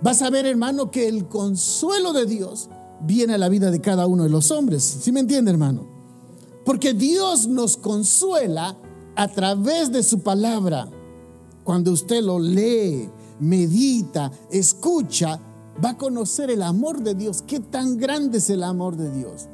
vas 0.00 0.22
a 0.22 0.30
ver, 0.30 0.46
hermano, 0.46 0.90
que 0.90 1.08
el 1.08 1.28
consuelo 1.28 2.12
de 2.12 2.26
Dios 2.26 2.70
viene 3.02 3.34
a 3.34 3.38
la 3.38 3.48
vida 3.48 3.70
de 3.70 3.80
cada 3.80 4.06
uno 4.06 4.22
de 4.22 4.30
los 4.30 4.50
hombres. 4.50 4.82
¿Sí 4.82 5.12
me 5.12 5.20
entiende, 5.20 5.50
hermano? 5.50 5.86
Porque 6.64 6.94
Dios 6.94 7.48
nos 7.48 7.76
consuela 7.76 8.78
a 9.16 9.28
través 9.28 9.92
de 9.92 10.02
su 10.02 10.20
palabra. 10.20 10.88
Cuando 11.64 11.92
usted 11.92 12.22
lo 12.22 12.38
lee, 12.38 13.10
medita, 13.38 14.30
escucha, 14.50 15.40
va 15.84 15.90
a 15.90 15.98
conocer 15.98 16.50
el 16.50 16.62
amor 16.62 17.02
de 17.02 17.14
Dios. 17.14 17.42
Qué 17.42 17.60
tan 17.60 17.96
grande 17.96 18.38
es 18.38 18.50
el 18.50 18.62
amor 18.62 18.96
de 18.96 19.10
Dios. 19.10 19.48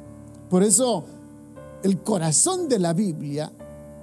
Por 0.49 0.63
eso 0.63 1.05
el 1.83 2.01
corazón 2.01 2.67
de 2.69 2.79
la 2.79 2.93
Biblia 2.93 3.51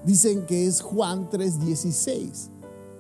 dicen 0.05 0.47
que 0.47 0.67
es 0.67 0.81
Juan 0.81 1.29
3:16. 1.31 2.51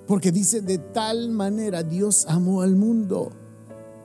Porque 0.06 0.32
dice, 0.32 0.60
de 0.60 0.78
tal 0.78 1.30
manera 1.30 1.82
Dios 1.82 2.26
amó 2.28 2.60
al 2.60 2.76
mundo 2.76 3.30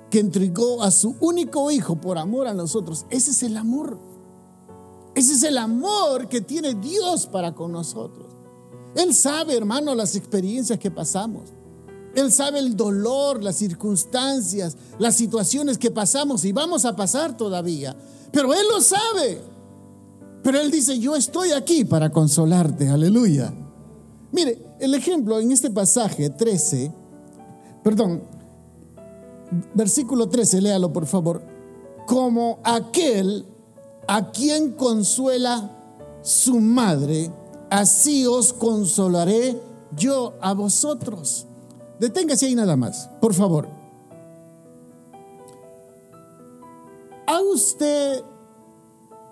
que 0.09 0.19
entregó 0.19 0.81
a 0.81 0.91
su 0.91 1.15
único 1.19 1.69
hijo 1.71 1.99
por 1.99 2.17
amor 2.17 2.47
a 2.47 2.53
nosotros. 2.53 3.05
Ese 3.09 3.31
es 3.31 3.43
el 3.43 3.57
amor. 3.57 3.99
Ese 5.13 5.33
es 5.33 5.43
el 5.43 5.57
amor 5.57 6.29
que 6.29 6.41
tiene 6.41 6.73
Dios 6.75 7.27
para 7.27 7.53
con 7.53 7.71
nosotros. 7.71 8.28
Él 8.95 9.13
sabe, 9.13 9.55
hermano, 9.55 9.93
las 9.95 10.15
experiencias 10.15 10.79
que 10.79 10.91
pasamos. 10.91 11.49
Él 12.15 12.31
sabe 12.31 12.59
el 12.59 12.75
dolor, 12.75 13.43
las 13.43 13.55
circunstancias, 13.57 14.75
las 14.97 15.15
situaciones 15.15 15.77
que 15.77 15.91
pasamos 15.91 16.43
y 16.43 16.51
vamos 16.51 16.85
a 16.85 16.95
pasar 16.95 17.37
todavía. 17.37 17.95
Pero 18.31 18.53
Él 18.53 18.65
lo 18.71 18.81
sabe. 18.81 19.41
Pero 20.43 20.59
Él 20.59 20.71
dice, 20.71 20.97
yo 20.99 21.15
estoy 21.15 21.51
aquí 21.51 21.85
para 21.85 22.11
consolarte. 22.11 22.89
Aleluya. 22.89 23.53
Mire, 24.31 24.75
el 24.79 24.93
ejemplo 24.95 25.39
en 25.39 25.51
este 25.51 25.69
pasaje 25.69 26.29
13, 26.29 26.91
perdón, 27.83 28.23
versículo 29.73 30.29
13, 30.29 30.61
léalo 30.61 30.91
por 30.93 31.05
favor. 31.05 31.43
Como 32.07 32.59
aquel 32.63 33.45
a 34.07 34.31
quien 34.31 34.71
consuela 34.71 35.75
su 36.21 36.59
madre, 36.59 37.31
así 37.69 38.25
os 38.25 38.53
consolaré 38.53 39.59
yo 39.95 40.33
a 40.41 40.53
vosotros. 40.53 41.47
Deténgase 41.99 42.47
ahí 42.47 42.55
nada 42.55 42.75
más, 42.75 43.09
por 43.19 43.33
favor. 43.33 43.67
¿A 47.27 47.41
usted, 47.41 48.23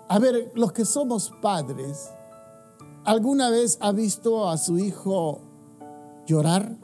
a 0.08 0.18
ver, 0.18 0.52
los 0.54 0.72
que 0.72 0.84
somos 0.84 1.32
padres, 1.42 2.10
alguna 3.04 3.50
vez 3.50 3.78
ha 3.80 3.90
visto 3.92 4.48
a 4.48 4.56
su 4.56 4.78
hijo 4.78 5.40
llorar? 6.26 6.76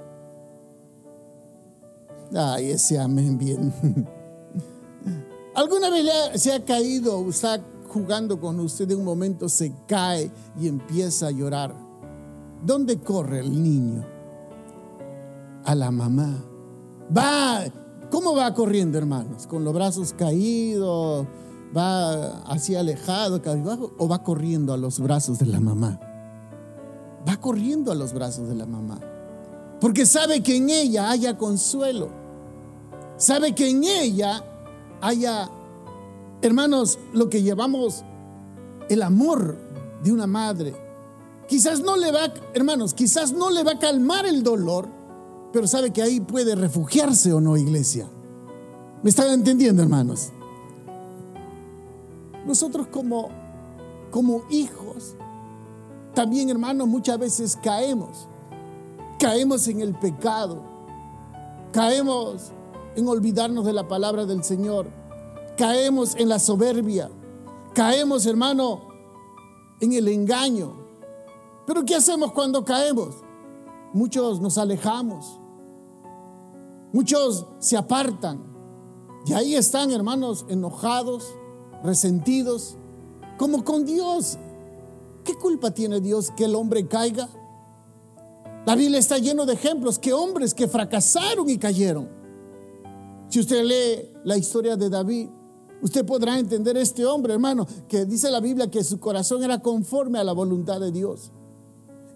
Ay, 2.34 2.72
ese 2.72 2.98
amén 2.98 3.38
bien. 3.38 3.72
¿Alguna 5.54 5.88
vez 5.90 6.10
se 6.34 6.52
ha 6.52 6.64
caído, 6.64 7.28
está 7.28 7.62
jugando 7.94 8.38
con 8.38 8.60
usted, 8.60 8.86
de 8.86 8.94
un 8.94 9.04
momento 9.04 9.48
se 9.48 9.72
cae 9.88 10.30
y 10.60 10.68
empieza 10.68 11.28
a 11.28 11.30
llorar? 11.30 11.74
¿Dónde 12.62 12.98
corre 12.98 13.40
el 13.40 13.62
niño? 13.62 14.14
a 15.64 15.74
la 15.74 15.90
mamá. 15.90 16.44
Va, 17.16 17.64
¿cómo 18.10 18.34
va 18.34 18.54
corriendo, 18.54 18.98
hermanos? 18.98 19.46
¿Con 19.46 19.64
los 19.64 19.74
brazos 19.74 20.12
caídos? 20.12 21.26
¿Va 21.76 22.42
así 22.42 22.76
alejado, 22.76 23.42
cabizbajo? 23.42 23.92
¿O 23.98 24.08
va 24.08 24.22
corriendo 24.22 24.72
a 24.72 24.76
los 24.76 25.00
brazos 25.00 25.38
de 25.38 25.46
la 25.46 25.60
mamá? 25.60 25.98
Va 27.28 27.36
corriendo 27.38 27.90
a 27.90 27.94
los 27.94 28.12
brazos 28.12 28.48
de 28.48 28.54
la 28.54 28.66
mamá. 28.66 29.00
Porque 29.80 30.06
sabe 30.06 30.42
que 30.42 30.56
en 30.56 30.70
ella 30.70 31.10
haya 31.10 31.36
consuelo. 31.36 32.08
sabe 33.16 33.54
que 33.54 33.70
en 33.70 33.84
ella 33.84 34.44
haya, 35.00 35.48
hermanos, 36.46 36.98
lo 37.12 37.28
que 37.30 37.42
llevamos 37.42 38.04
el 38.88 39.02
amor 39.02 39.56
de 40.02 40.12
una 40.12 40.26
madre. 40.26 40.74
Quizás 41.48 41.80
no 41.80 41.96
le 41.96 42.10
va, 42.10 42.32
hermanos, 42.54 42.94
quizás 42.94 43.32
no 43.32 43.50
le 43.50 43.62
va 43.62 43.72
a 43.72 43.78
calmar 43.78 44.26
el 44.26 44.42
dolor, 44.42 44.88
pero 45.52 45.66
sabe 45.66 45.92
que 45.92 46.02
ahí 46.02 46.20
puede 46.20 46.54
refugiarse 46.54 47.32
o 47.32 47.40
no, 47.40 47.56
iglesia. 47.56 48.08
¿Me 49.02 49.10
están 49.10 49.30
entendiendo, 49.30 49.82
hermanos? 49.82 50.32
Nosotros 52.46 52.86
como, 52.88 53.28
como 54.10 54.44
hijos, 54.50 55.16
también, 56.14 56.48
hermanos, 56.48 56.86
muchas 56.86 57.18
veces 57.18 57.58
caemos. 57.62 58.28
Caemos 59.18 59.66
en 59.68 59.80
el 59.80 59.94
pecado. 59.94 60.62
Caemos 61.72 62.52
en 62.94 63.08
olvidarnos 63.08 63.64
de 63.64 63.72
la 63.72 63.88
palabra 63.88 64.24
del 64.24 64.44
Señor. 64.44 64.86
Caemos 65.56 66.14
en 66.16 66.28
la 66.28 66.38
soberbia. 66.38 67.10
Caemos, 67.74 68.26
hermano, 68.26 68.88
en 69.80 69.92
el 69.92 70.08
engaño. 70.08 70.84
Pero 71.66 71.84
¿qué 71.84 71.94
hacemos 71.94 72.32
cuando 72.32 72.64
caemos? 72.64 73.16
Muchos 73.92 74.40
nos 74.40 74.58
alejamos. 74.58 75.40
Muchos 76.92 77.46
se 77.58 77.76
apartan. 77.76 78.42
Y 79.26 79.32
ahí 79.32 79.54
están, 79.54 79.90
hermanos, 79.90 80.44
enojados, 80.48 81.34
resentidos, 81.82 82.76
como 83.38 83.64
con 83.64 83.84
Dios. 83.84 84.38
¿Qué 85.24 85.34
culpa 85.34 85.70
tiene 85.70 86.00
Dios 86.00 86.30
que 86.36 86.44
el 86.44 86.54
hombre 86.54 86.86
caiga? 86.86 87.28
La 88.66 88.76
Biblia 88.76 88.98
está 88.98 89.18
lleno 89.18 89.46
de 89.46 89.54
ejemplos 89.54 89.98
que 89.98 90.12
hombres 90.12 90.54
que 90.54 90.68
fracasaron 90.68 91.48
y 91.48 91.58
cayeron. 91.58 92.08
Si 93.28 93.40
usted 93.40 93.64
lee 93.64 94.12
la 94.24 94.36
historia 94.36 94.76
de 94.76 94.88
David, 94.88 95.28
usted 95.84 96.06
podrá 96.06 96.38
entender 96.38 96.78
este 96.78 97.04
hombre, 97.04 97.34
hermano, 97.34 97.66
que 97.88 98.06
dice 98.06 98.30
la 98.30 98.40
Biblia 98.40 98.70
que 98.70 98.82
su 98.82 98.98
corazón 98.98 99.44
era 99.44 99.58
conforme 99.58 100.18
a 100.18 100.24
la 100.24 100.32
voluntad 100.32 100.80
de 100.80 100.90
Dios. 100.90 101.30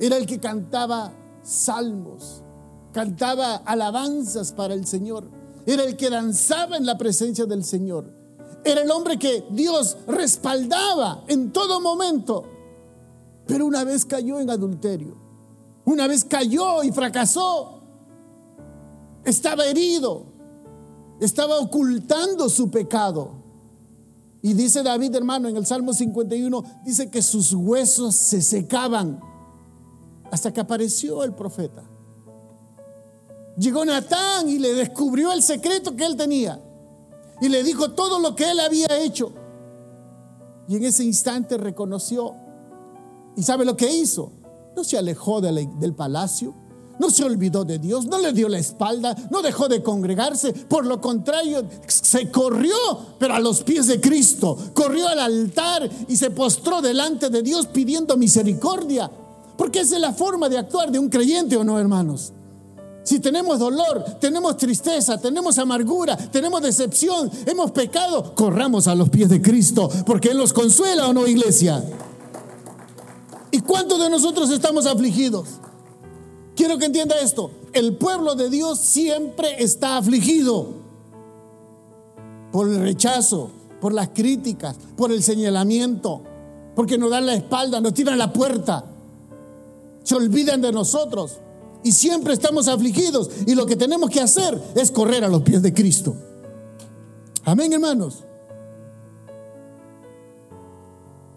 Era 0.01 0.17
el 0.17 0.25
que 0.25 0.41
cantaba 0.41 1.13
salmos, 1.43 2.43
cantaba 2.93 3.57
alabanzas 3.57 4.53
para 4.55 4.73
el 4.73 4.87
Señor. 4.87 5.29
Era 5.67 5.85
el 5.85 5.99
que 5.99 6.09
danzaba 6.09 6.79
en 6.79 6.87
la 6.87 6.97
presencia 6.97 7.45
del 7.45 7.63
Señor. 7.63 8.11
Era 8.65 8.81
el 8.81 8.91
hombre 8.91 9.19
que 9.19 9.45
Dios 9.51 9.99
respaldaba 10.07 11.25
en 11.29 11.53
todo 11.53 11.79
momento. 11.79 12.45
Pero 13.47 13.67
una 13.67 13.85
vez 13.85 14.07
cayó 14.07 14.41
en 14.41 14.49
adulterio. 14.49 15.15
Una 15.85 16.07
vez 16.07 16.25
cayó 16.25 16.83
y 16.83 16.91
fracasó. 16.91 17.83
Estaba 19.25 19.67
herido. 19.67 20.25
Estaba 21.21 21.59
ocultando 21.59 22.49
su 22.49 22.71
pecado. 22.71 23.38
Y 24.43 24.55
dice 24.55 24.83
David, 24.83 25.15
hermano, 25.15 25.49
en 25.49 25.57
el 25.57 25.67
Salmo 25.67 25.93
51, 25.93 26.63
dice 26.85 27.11
que 27.11 27.23
sus 27.23 27.53
huesos 27.53 28.15
se 28.15 28.41
secaban 28.41 29.21
hasta 30.31 30.53
que 30.53 30.61
apareció 30.61 31.25
el 31.25 31.35
profeta. 31.35 31.83
Llegó 33.57 33.85
Natán 33.85 34.49
y 34.49 34.59
le 34.59 34.73
descubrió 34.75 35.33
el 35.33 35.43
secreto 35.43 35.97
que 35.97 36.07
él 36.07 36.17
tenía. 36.17 36.63
Y 37.41 37.49
le 37.49 37.63
dijo 37.65 37.93
todo 37.93 38.21
lo 38.21 38.37
que 38.37 38.51
él 38.51 38.61
había 38.61 38.87
hecho. 39.01 39.33
Y 40.69 40.77
en 40.77 40.85
ese 40.85 41.05
instante 41.05 41.57
reconoció. 41.57 42.35
¿Y 43.37 43.43
sabe 43.43 43.65
lo 43.65 43.77
que 43.77 43.91
hizo? 43.91 44.33
No 44.77 44.85
se 44.85 44.99
alejó 44.99 45.41
del 45.41 45.95
palacio, 45.97 46.55
no 46.99 47.11
se 47.11 47.25
olvidó 47.25 47.65
de 47.65 47.79
Dios, 47.79 48.07
no 48.07 48.19
le 48.19 48.33
dio 48.33 48.49
la 48.49 48.59
espalda, 48.59 49.17
no 49.31 49.43
dejó 49.43 49.69
de 49.69 49.83
congregarse. 49.83 50.53
Por 50.53 50.87
lo 50.87 51.01
contrario, 51.01 51.65
se 51.87 52.31
corrió, 52.31 52.75
pero 53.19 53.35
a 53.35 53.41
los 53.41 53.63
pies 53.63 53.87
de 53.87 54.01
Cristo. 54.01 54.57
Corrió 54.75 55.09
al 55.09 55.21
altar 55.21 55.89
y 56.09 56.17
se 56.17 56.31
postró 56.31 56.83
delante 56.83 57.31
de 57.31 57.43
Dios 57.43 57.67
pidiendo 57.67 58.17
misericordia. 58.17 59.11
Porque 59.57 59.81
esa 59.81 59.97
es 59.97 60.01
la 60.01 60.13
forma 60.13 60.49
de 60.49 60.59
actuar 60.59 60.91
de 60.91 60.99
un 60.99 61.09
creyente 61.09 61.57
o 61.57 61.65
no, 61.65 61.79
hermanos. 61.79 62.33
Si 63.03 63.21
tenemos 63.21 63.59
dolor, 63.59 64.05
tenemos 64.21 64.57
tristeza, 64.59 65.19
tenemos 65.19 65.59
amargura, 65.59 66.17
tenemos 66.17 66.61
decepción, 66.61 67.31
hemos 67.47 67.71
pecado, 67.71 68.35
corramos 68.35 68.87
a 68.87 68.95
los 68.95 69.09
pies 69.09 69.31
de 69.31 69.41
Cristo, 69.41 69.89
porque 70.05 70.29
Él 70.29 70.37
nos 70.37 70.53
consuela 70.53 71.09
o 71.09 71.15
no, 71.15 71.27
iglesia. 71.27 71.83
¿Y 73.51 73.61
cuántos 73.61 73.99
de 73.99 74.11
nosotros 74.11 74.51
estamos 74.51 74.85
afligidos? 74.85 75.49
Quiero 76.59 76.77
que 76.77 76.87
entienda 76.87 77.15
esto. 77.21 77.53
El 77.73 77.95
pueblo 77.95 78.35
de 78.35 78.51
Dios 78.51 78.81
siempre 78.81 79.63
está 79.63 79.97
afligido 79.97 80.73
por 82.51 82.69
el 82.69 82.81
rechazo, 82.81 83.53
por 83.81 83.93
las 83.93 84.09
críticas, 84.09 84.77
por 84.97 85.13
el 85.13 85.23
señalamiento, 85.23 86.21
porque 86.75 86.99
nos 86.99 87.11
dan 87.11 87.27
la 87.27 87.35
espalda, 87.35 87.81
nos 87.81 87.95
tiran 87.95 88.19
la 88.19 88.33
puerta, 88.33 88.85
se 90.03 90.17
olvidan 90.17 90.61
de 90.61 90.73
nosotros 90.73 91.39
y 91.85 91.93
siempre 91.93 92.33
estamos 92.33 92.67
afligidos 92.67 93.31
y 93.47 93.55
lo 93.55 93.65
que 93.65 93.77
tenemos 93.77 94.11
que 94.11 94.21
hacer 94.21 94.61
es 94.75 94.91
correr 94.91 95.23
a 95.23 95.29
los 95.29 95.43
pies 95.43 95.63
de 95.63 95.73
Cristo. 95.73 96.17
Amén, 97.45 97.73
hermanos. 97.73 98.25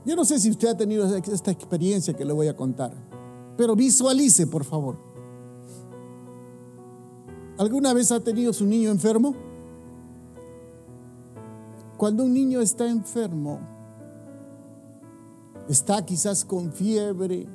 Yo 0.03 0.15
no 0.15 0.25
sé 0.25 0.39
si 0.39 0.49
usted 0.49 0.69
ha 0.69 0.77
tenido 0.77 1.15
esta 1.15 1.51
experiencia 1.51 2.15
que 2.15 2.25
le 2.25 2.33
voy 2.33 2.47
a 2.47 2.55
contar, 2.55 2.91
pero 3.55 3.75
visualice, 3.75 4.47
por 4.47 4.63
favor. 4.63 5.10
¿Alguna 7.61 7.93
vez 7.93 8.11
ha 8.11 8.19
tenido 8.19 8.53
su 8.53 8.65
niño 8.65 8.89
enfermo? 8.89 9.35
Cuando 11.95 12.23
un 12.23 12.33
niño 12.33 12.59
está 12.59 12.87
enfermo, 12.89 13.59
está 15.69 16.03
quizás 16.03 16.43
con 16.43 16.73
fiebre 16.73 17.47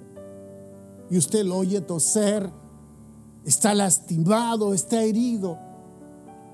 y 1.11 1.19
usted 1.19 1.45
lo 1.45 1.57
oye 1.57 1.81
toser, 1.81 2.49
está 3.45 3.75
lastimado, 3.75 4.75
está 4.75 5.03
herido 5.03 5.59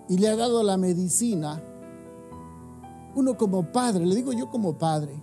y 0.09 0.17
le 0.17 0.31
ha 0.31 0.37
dado 0.37 0.63
la 0.63 0.79
medicina, 0.79 1.63
uno 3.15 3.37
como 3.37 3.71
padre, 3.71 4.07
le 4.07 4.15
digo 4.15 4.33
yo 4.33 4.49
como 4.49 4.79
padre, 4.79 5.23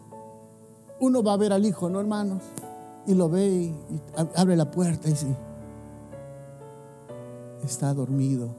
uno 1.00 1.24
va 1.24 1.34
a 1.34 1.38
ver 1.38 1.52
al 1.52 1.65
hijo, 1.65 1.89
¿no, 1.89 2.00
hermanos? 2.00 2.44
Y 3.08 3.15
lo 3.15 3.28
ve 3.28 3.48
y, 3.48 3.76
abre 4.36 4.56
la 4.56 4.70
puerta 4.70 5.08
y 5.08 5.13
dice, 5.13 5.36
está 7.63 7.93
dormido. 7.93 8.56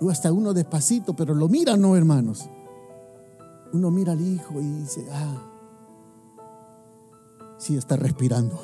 O 0.00 0.10
hasta 0.10 0.32
uno 0.32 0.52
despacito, 0.52 1.14
pero 1.14 1.34
lo 1.34 1.48
mira, 1.48 1.76
¿no, 1.76 1.96
hermanos? 1.96 2.48
Uno 3.72 3.90
mira 3.90 4.12
al 4.12 4.20
hijo 4.20 4.60
y 4.60 4.68
dice, 4.80 5.06
ah, 5.12 5.42
sí 7.58 7.76
está 7.76 7.96
respirando. 7.96 8.58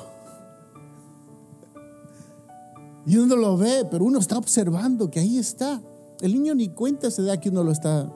Y 3.05 3.17
uno 3.17 3.35
lo 3.35 3.57
ve, 3.57 3.85
pero 3.89 4.05
uno 4.05 4.19
está 4.19 4.37
observando 4.37 5.09
que 5.09 5.19
ahí 5.19 5.37
está. 5.37 5.81
El 6.21 6.33
niño 6.33 6.53
ni 6.53 6.69
cuenta 6.69 7.09
se 7.09 7.23
da 7.23 7.39
que 7.39 7.49
uno 7.49 7.63
lo 7.63 7.71
está 7.71 8.11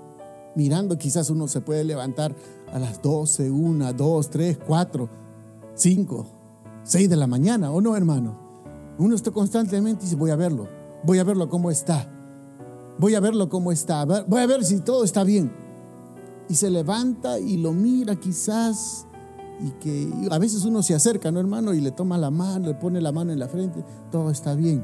mirando. 0.56 0.98
Quizás 0.98 1.30
uno 1.30 1.48
se 1.48 1.62
puede 1.62 1.84
levantar 1.84 2.36
a 2.72 2.80
las 2.80 3.02
12, 3.02 3.50
1, 3.50 3.94
2, 3.94 4.30
3, 4.30 4.60
4, 4.66 5.10
5, 5.74 6.26
6 6.84 7.10
de 7.10 7.16
la 7.16 7.28
mañana, 7.28 7.72
¿o 7.72 7.82
no, 7.82 7.96
hermano? 7.96 8.38
Uno 8.98 9.16
está 9.16 9.32
constantemente 9.32 10.04
y 10.04 10.06
dice, 10.06 10.16
voy 10.16 10.32
a 10.32 10.36
verlo, 10.36 10.68
voy 11.06 11.20
a 11.20 11.24
verlo 11.24 11.50
cómo 11.50 11.70
está, 11.72 12.10
voy 12.98 13.16
a 13.16 13.20
verlo 13.20 13.50
cómo 13.50 13.72
está, 13.72 14.06
voy 14.06 14.42
a 14.42 14.48
ver 14.48 14.64
si 14.64 14.80
todo 14.82 15.04
está 15.04 15.24
bien. 15.24 15.52
Y 16.48 16.56
se 16.56 16.70
levanta 16.70 17.40
y 17.40 17.58
lo 17.58 17.74
mira 17.74 18.16
quizás 18.16 19.08
y 19.60 19.72
que 19.72 20.12
a 20.30 20.38
veces 20.38 20.66
uno 20.66 20.84
se 20.84 20.94
acerca, 20.94 21.32
¿no, 21.32 21.40
hermano? 21.40 21.74
Y 21.74 21.82
le 21.82 21.92
toma 21.92 22.18
la 22.18 22.30
mano, 22.30 22.68
le 22.68 22.76
pone 22.76 23.02
la 23.02 23.12
mano 23.12 23.32
en 23.32 23.40
la 23.40 23.48
frente, 23.48 23.84
todo 24.12 24.30
está 24.30 24.54
bien. 24.54 24.84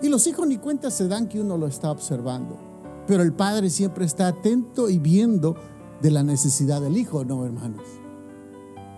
Y 0.00 0.08
los 0.08 0.26
hijos 0.26 0.46
ni 0.46 0.58
cuenta 0.58 0.90
se 0.90 1.08
dan 1.08 1.28
que 1.28 1.40
uno 1.40 1.56
lo 1.56 1.66
está 1.66 1.90
observando. 1.90 2.56
Pero 3.06 3.22
el 3.22 3.32
padre 3.32 3.70
siempre 3.70 4.04
está 4.04 4.28
atento 4.28 4.88
y 4.88 4.98
viendo 4.98 5.56
de 6.00 6.10
la 6.10 6.22
necesidad 6.22 6.80
del 6.80 6.96
hijo, 6.96 7.24
¿no, 7.24 7.44
hermanos? 7.44 7.82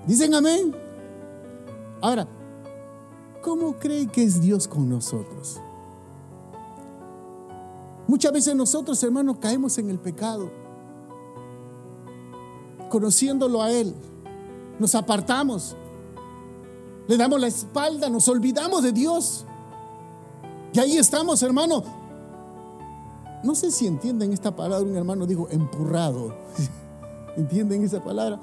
¿Dicen 0.06 0.34
amén? 0.34 0.74
Ahora, 2.00 2.28
¿cómo 3.42 3.78
cree 3.78 4.06
que 4.06 4.22
es 4.22 4.40
Dios 4.40 4.68
con 4.68 4.88
nosotros? 4.88 5.60
Muchas 8.06 8.32
veces 8.32 8.54
nosotros, 8.54 9.02
hermanos, 9.02 9.38
caemos 9.40 9.78
en 9.78 9.90
el 9.90 9.98
pecado, 9.98 10.50
conociéndolo 12.90 13.62
a 13.62 13.70
Él 13.70 13.94
nos 14.78 14.94
apartamos, 14.94 15.76
le 17.06 17.16
damos 17.16 17.40
la 17.40 17.46
espalda, 17.46 18.08
nos 18.08 18.28
olvidamos 18.28 18.82
de 18.82 18.92
Dios. 18.92 19.46
Y 20.72 20.78
ahí 20.78 20.96
estamos, 20.96 21.42
hermano. 21.42 21.82
No 23.44 23.54
sé 23.54 23.70
si 23.70 23.86
entienden 23.86 24.32
esta 24.32 24.56
palabra, 24.56 24.86
un 24.86 24.96
hermano 24.96 25.26
dijo 25.26 25.48
empurrado. 25.50 26.34
¿Entienden 27.36 27.84
esa 27.84 28.02
palabra? 28.02 28.40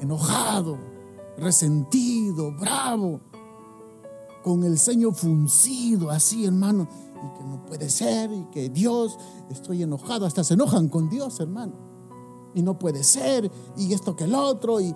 Enojado, 0.00 0.78
resentido, 1.36 2.52
bravo, 2.52 3.20
con 4.42 4.64
el 4.64 4.78
ceño 4.78 5.12
fruncido, 5.12 6.10
así, 6.10 6.46
hermano. 6.46 6.86
Y 7.24 7.38
que 7.38 7.44
no 7.44 7.64
puede 7.64 7.88
ser 7.88 8.30
y 8.32 8.44
que 8.50 8.68
Dios, 8.68 9.18
estoy 9.50 9.82
enojado, 9.82 10.26
hasta 10.26 10.44
se 10.44 10.54
enojan 10.54 10.88
con 10.88 11.08
Dios, 11.08 11.40
hermano 11.40 11.94
y 12.54 12.62
no 12.62 12.78
puede 12.78 13.02
ser, 13.02 13.50
y 13.76 13.92
esto 13.92 14.14
que 14.14 14.24
el 14.24 14.34
otro, 14.34 14.80
y, 14.80 14.94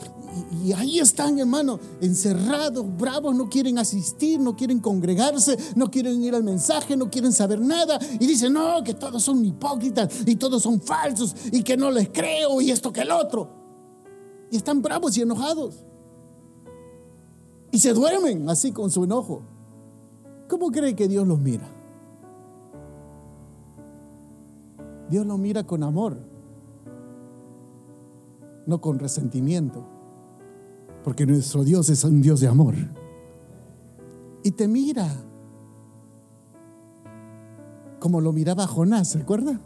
ahí 0.73 1.01
están, 1.01 1.38
hermano, 1.38 1.81
encerrados, 2.01 2.87
bravos, 2.97 3.35
no 3.35 3.49
quieren 3.49 3.79
asistir, 3.79 4.38
no 4.38 4.55
quieren 4.55 4.79
congregarse, 4.79 5.59
no 5.75 5.91
quieren 5.91 6.23
ir 6.23 6.35
al 6.35 6.45
mensaje, 6.45 6.97
no 6.97 7.11
quieren 7.11 7.33
saber 7.33 7.61
nada, 7.61 7.99
y 8.21 8.27
dicen, 8.27 8.53
no, 8.53 8.83
que 8.85 8.95
todos 8.95 9.23
son 9.25 9.45
hipócritas, 9.45 10.09
y 10.25 10.37
todos 10.37 10.62
son 10.62 10.81
falsos, 10.81 11.35
y 11.51 11.62
que 11.62 11.77
no 11.77 11.91
les 11.91 12.09
creo, 12.11 12.61
y 12.61 12.71
esto 12.71 12.93
que 12.93 13.01
el 13.01 13.11
otro. 13.11 13.51
Y 14.51 14.57
están 14.57 14.81
bravos 14.81 15.17
y 15.19 15.23
enojados. 15.23 15.85
Y 17.71 17.81
se 17.81 17.93
duermen 17.93 18.49
así 18.49 18.73
con 18.73 18.91
su 18.91 19.05
enojo. 19.05 19.43
¿Cómo 20.49 20.71
cree 20.71 20.95
que 20.95 21.09
Dios 21.09 21.27
los 21.27 21.38
mira? 21.38 21.78
Dios 25.11 25.27
los 25.27 25.38
mira 25.38 25.64
con 25.64 25.83
amor 25.83 26.18
no 28.68 28.83
con 28.83 28.99
resentimiento, 28.99 29.83
porque 31.03 31.25
nuestro 31.25 31.64
Dios 31.64 31.88
es 31.88 32.05
un 32.05 32.21
Dios 32.21 32.40
de 32.40 32.49
amor. 32.49 32.75
Y 34.44 34.51
te 34.51 34.68
mira 34.68 35.09
como 37.99 38.21
lo 38.21 38.31
miraba 38.33 38.66
Jonás, 38.66 39.14
¿recuerda? 39.14 39.59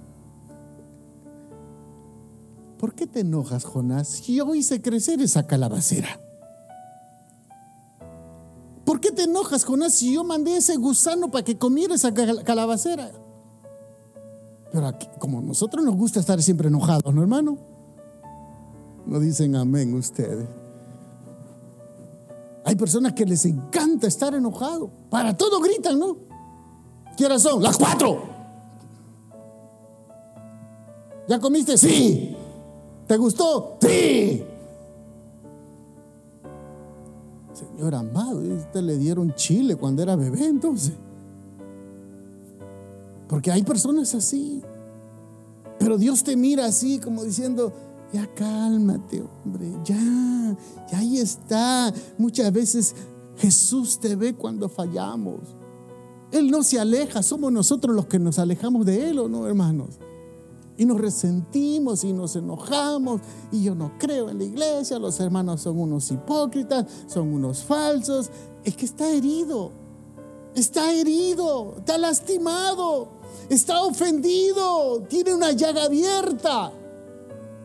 ¿Por 2.78 2.94
qué 2.94 3.08
te 3.08 3.20
enojas, 3.20 3.64
Jonás, 3.64 4.06
si 4.06 4.36
yo 4.36 4.54
hice 4.54 4.80
crecer 4.80 5.20
esa 5.20 5.48
calabacera? 5.48 6.20
¿Por 8.84 9.00
qué 9.00 9.10
te 9.10 9.24
enojas, 9.24 9.64
Jonás, 9.64 9.94
si 9.94 10.14
yo 10.14 10.22
mandé 10.22 10.58
ese 10.58 10.76
gusano 10.76 11.28
para 11.32 11.44
que 11.44 11.58
comiera 11.58 11.96
esa 11.96 12.14
calabacera? 12.14 13.10
Pero 14.72 14.90
como 15.18 15.40
nosotros 15.40 15.84
nos 15.84 15.94
gusta 15.94 16.20
estar 16.20 16.42
siempre 16.42 16.68
enojados, 16.68 17.14
¿no, 17.14 17.20
hermano? 17.20 17.58
No 19.04 19.20
dicen 19.20 19.54
amén 19.54 19.94
ustedes. 19.94 20.48
Hay 22.64 22.76
personas 22.76 23.12
que 23.12 23.26
les 23.26 23.44
encanta 23.44 24.06
estar 24.06 24.34
enojado. 24.34 24.90
Para 25.10 25.36
todo 25.36 25.60
gritan, 25.60 25.98
¿no? 25.98 26.16
¿Qué 27.16 27.26
horas 27.26 27.42
son? 27.42 27.62
Las 27.62 27.76
cuatro. 27.76 28.22
¿Ya 31.28 31.38
comiste? 31.38 31.76
Sí. 31.76 32.36
¿Te 33.06 33.16
gustó? 33.16 33.76
Sí. 33.80 34.44
Señor 37.52 37.94
amado, 37.94 38.38
usted 38.38 38.80
le 38.80 38.96
dieron 38.96 39.34
chile 39.34 39.76
cuando 39.76 40.02
era 40.02 40.16
bebé 40.16 40.46
entonces. 40.46 40.94
Porque 43.32 43.50
hay 43.50 43.62
personas 43.62 44.14
así. 44.14 44.60
Pero 45.78 45.96
Dios 45.96 46.22
te 46.22 46.36
mira 46.36 46.66
así 46.66 46.98
como 46.98 47.24
diciendo, 47.24 47.72
ya 48.12 48.26
cálmate, 48.34 49.22
hombre, 49.22 49.72
ya, 49.86 50.54
ya 50.90 50.98
ahí 50.98 51.16
está. 51.16 51.90
Muchas 52.18 52.52
veces 52.52 52.94
Jesús 53.38 53.98
te 53.98 54.16
ve 54.16 54.34
cuando 54.34 54.68
fallamos. 54.68 55.40
Él 56.30 56.50
no 56.50 56.62
se 56.62 56.78
aleja, 56.78 57.22
somos 57.22 57.50
nosotros 57.50 57.96
los 57.96 58.04
que 58.04 58.18
nos 58.18 58.38
alejamos 58.38 58.84
de 58.84 59.08
Él, 59.08 59.18
¿o 59.18 59.30
no, 59.30 59.46
hermanos? 59.46 59.98
Y 60.76 60.84
nos 60.84 61.00
resentimos 61.00 62.04
y 62.04 62.12
nos 62.12 62.36
enojamos. 62.36 63.22
Y 63.50 63.62
yo 63.62 63.74
no 63.74 63.92
creo 63.98 64.28
en 64.28 64.36
la 64.36 64.44
iglesia, 64.44 64.98
los 64.98 65.18
hermanos 65.20 65.62
son 65.62 65.78
unos 65.80 66.10
hipócritas, 66.10 66.84
son 67.06 67.32
unos 67.32 67.64
falsos. 67.64 68.30
Es 68.62 68.76
que 68.76 68.84
está 68.84 69.08
herido, 69.08 69.72
está 70.54 70.92
herido, 70.92 71.76
está 71.78 71.96
lastimado, 71.96 73.21
está 73.48 73.82
ofendido, 73.82 75.02
tiene 75.08 75.34
una 75.34 75.52
llaga 75.52 75.84
abierta. 75.84 76.72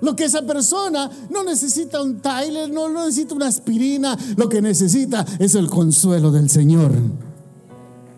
Lo 0.02 0.16
que 0.16 0.26
esa 0.26 0.44
persona 0.44 1.10
no 1.30 1.44
necesita 1.44 2.02
un 2.02 2.22
Tyler, 2.22 2.70
no, 2.70 2.88
necesita 2.90 3.34
una 3.34 3.48
aspirina, 3.48 4.18
lo 4.36 4.48
que 4.48 4.62
necesita 4.62 5.26
es 5.40 5.56
el 5.56 5.70
consuelo 5.70 6.32
del 6.32 6.50
Señor. 6.50 6.92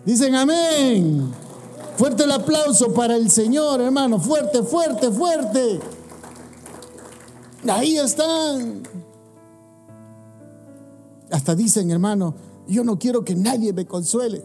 Dicen 0.06 0.36
amén. 0.36 1.32
Fuerte 1.96 2.24
el 2.24 2.32
aplauso 2.32 2.94
para 2.94 3.16
el 3.16 3.30
Señor, 3.30 3.82
hermano. 3.82 4.20
Fuerte, 4.20 4.64
fuerte, 4.64 5.12
fuerte. 5.12 5.80
Ahí 7.68 7.98
están. 7.98 8.84
Hasta 11.32 11.56
dicen, 11.56 11.92
hermano, 11.92 12.36
yo 12.68 12.84
no 12.84 12.98
quiero 12.98 13.24
que 13.24 13.36
nadie 13.36 13.74
me 13.74 13.86
consuele. 13.86 14.44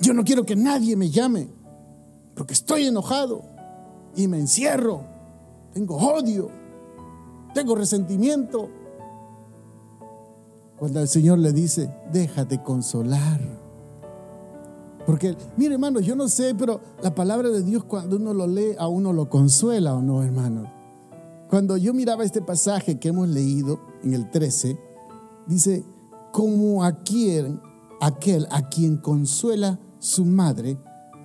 Yo 0.00 0.14
no 0.14 0.24
quiero 0.24 0.44
que 0.44 0.56
nadie 0.56 0.96
me 0.96 1.10
llame, 1.10 1.48
porque 2.36 2.54
estoy 2.54 2.86
enojado 2.86 3.42
y 4.14 4.28
me 4.28 4.38
encierro 4.38 5.16
tengo 5.76 5.96
odio, 5.96 6.48
tengo 7.52 7.74
resentimiento. 7.74 8.70
Cuando 10.78 11.00
el 11.00 11.08
Señor 11.08 11.38
le 11.38 11.52
dice, 11.52 11.94
déjate 12.10 12.62
consolar. 12.62 13.38
Porque, 15.04 15.36
mire 15.58 15.74
hermano, 15.74 16.00
yo 16.00 16.16
no 16.16 16.28
sé, 16.28 16.54
pero 16.54 16.80
la 17.02 17.14
palabra 17.14 17.50
de 17.50 17.62
Dios 17.62 17.84
cuando 17.84 18.16
uno 18.16 18.32
lo 18.32 18.46
lee, 18.46 18.74
a 18.78 18.88
uno 18.88 19.12
lo 19.12 19.28
consuela 19.28 19.94
o 19.94 20.00
no, 20.00 20.22
hermano. 20.22 20.72
Cuando 21.50 21.76
yo 21.76 21.92
miraba 21.92 22.24
este 22.24 22.40
pasaje 22.40 22.98
que 22.98 23.08
hemos 23.08 23.28
leído 23.28 23.78
en 24.02 24.14
el 24.14 24.30
13, 24.30 24.80
dice, 25.46 25.84
como 26.32 26.84
a 26.84 27.02
quien, 27.02 27.60
aquel 28.00 28.48
a 28.50 28.66
quien 28.70 28.96
consuela 28.96 29.78
su 29.98 30.24
madre, 30.24 30.78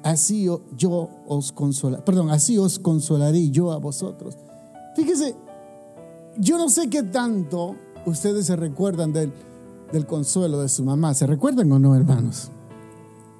así 0.04 0.48
yo 0.78 1.10
os 1.28 1.52
consolaré, 1.52 2.04
perdón, 2.04 2.30
así 2.30 2.58
os 2.58 2.80
consolaré 2.80 3.50
yo 3.50 3.72
a 3.72 3.78
vosotros. 3.78 4.38
Fíjese, 4.96 5.36
yo 6.38 6.58
no 6.58 6.70
sé 6.70 6.90
qué 6.90 7.04
tanto 7.04 7.76
ustedes 8.06 8.46
se 8.46 8.56
recuerdan 8.56 9.14
del, 9.14 9.34
del 9.92 10.06
consuelo 10.06 10.62
de 10.62 10.70
su 10.70 10.84
mamá. 10.84 11.14
¿Se 11.14 11.28
recuerdan 11.28 11.72
o 11.72 11.80
no, 11.80 11.96
hermanos? 11.96 12.52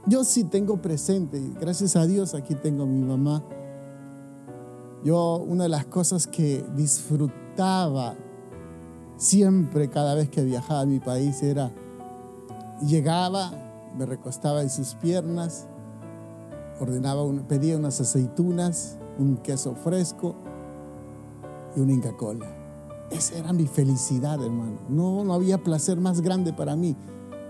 Yo 0.08 0.24
sí 0.24 0.44
tengo 0.46 0.82
presente, 0.82 1.42
gracias 1.60 1.96
a 1.96 2.08
Dios 2.08 2.34
aquí 2.34 2.56
tengo 2.56 2.84
a 2.84 2.88
mi 2.88 3.04
mamá. 3.04 3.44
Yo 5.04 5.38
una 5.38 5.64
de 5.64 5.70
las 5.70 5.86
cosas 5.86 6.28
que 6.28 6.66
disfrutaba 6.76 8.16
siempre 9.18 9.90
cada 9.90 10.16
vez 10.16 10.30
que 10.30 10.44
viajaba 10.44 10.82
a 10.82 10.86
mi 10.86 11.00
país 11.00 11.44
era, 11.44 11.72
llegaba, 12.86 13.52
me 13.96 14.06
recostaba 14.06 14.62
en 14.62 14.70
sus 14.70 14.96
piernas, 14.96 15.68
ordenaba, 16.82 17.24
pedía 17.48 17.78
unas 17.78 18.02
aceitunas, 18.02 18.98
un 19.20 19.38
queso 19.38 19.76
fresco 19.76 20.36
y 21.76 21.80
una 21.80 21.94
Inca 21.94 22.16
Cola. 22.18 22.58
Esa 23.12 23.38
era 23.38 23.54
mi 23.54 23.68
felicidad, 23.68 24.44
hermano. 24.44 24.80
No, 24.90 25.24
no 25.24 25.34
había 25.34 25.62
placer 25.62 26.00
más 26.00 26.22
grande 26.22 26.54
para 26.54 26.76
mí 26.76 26.96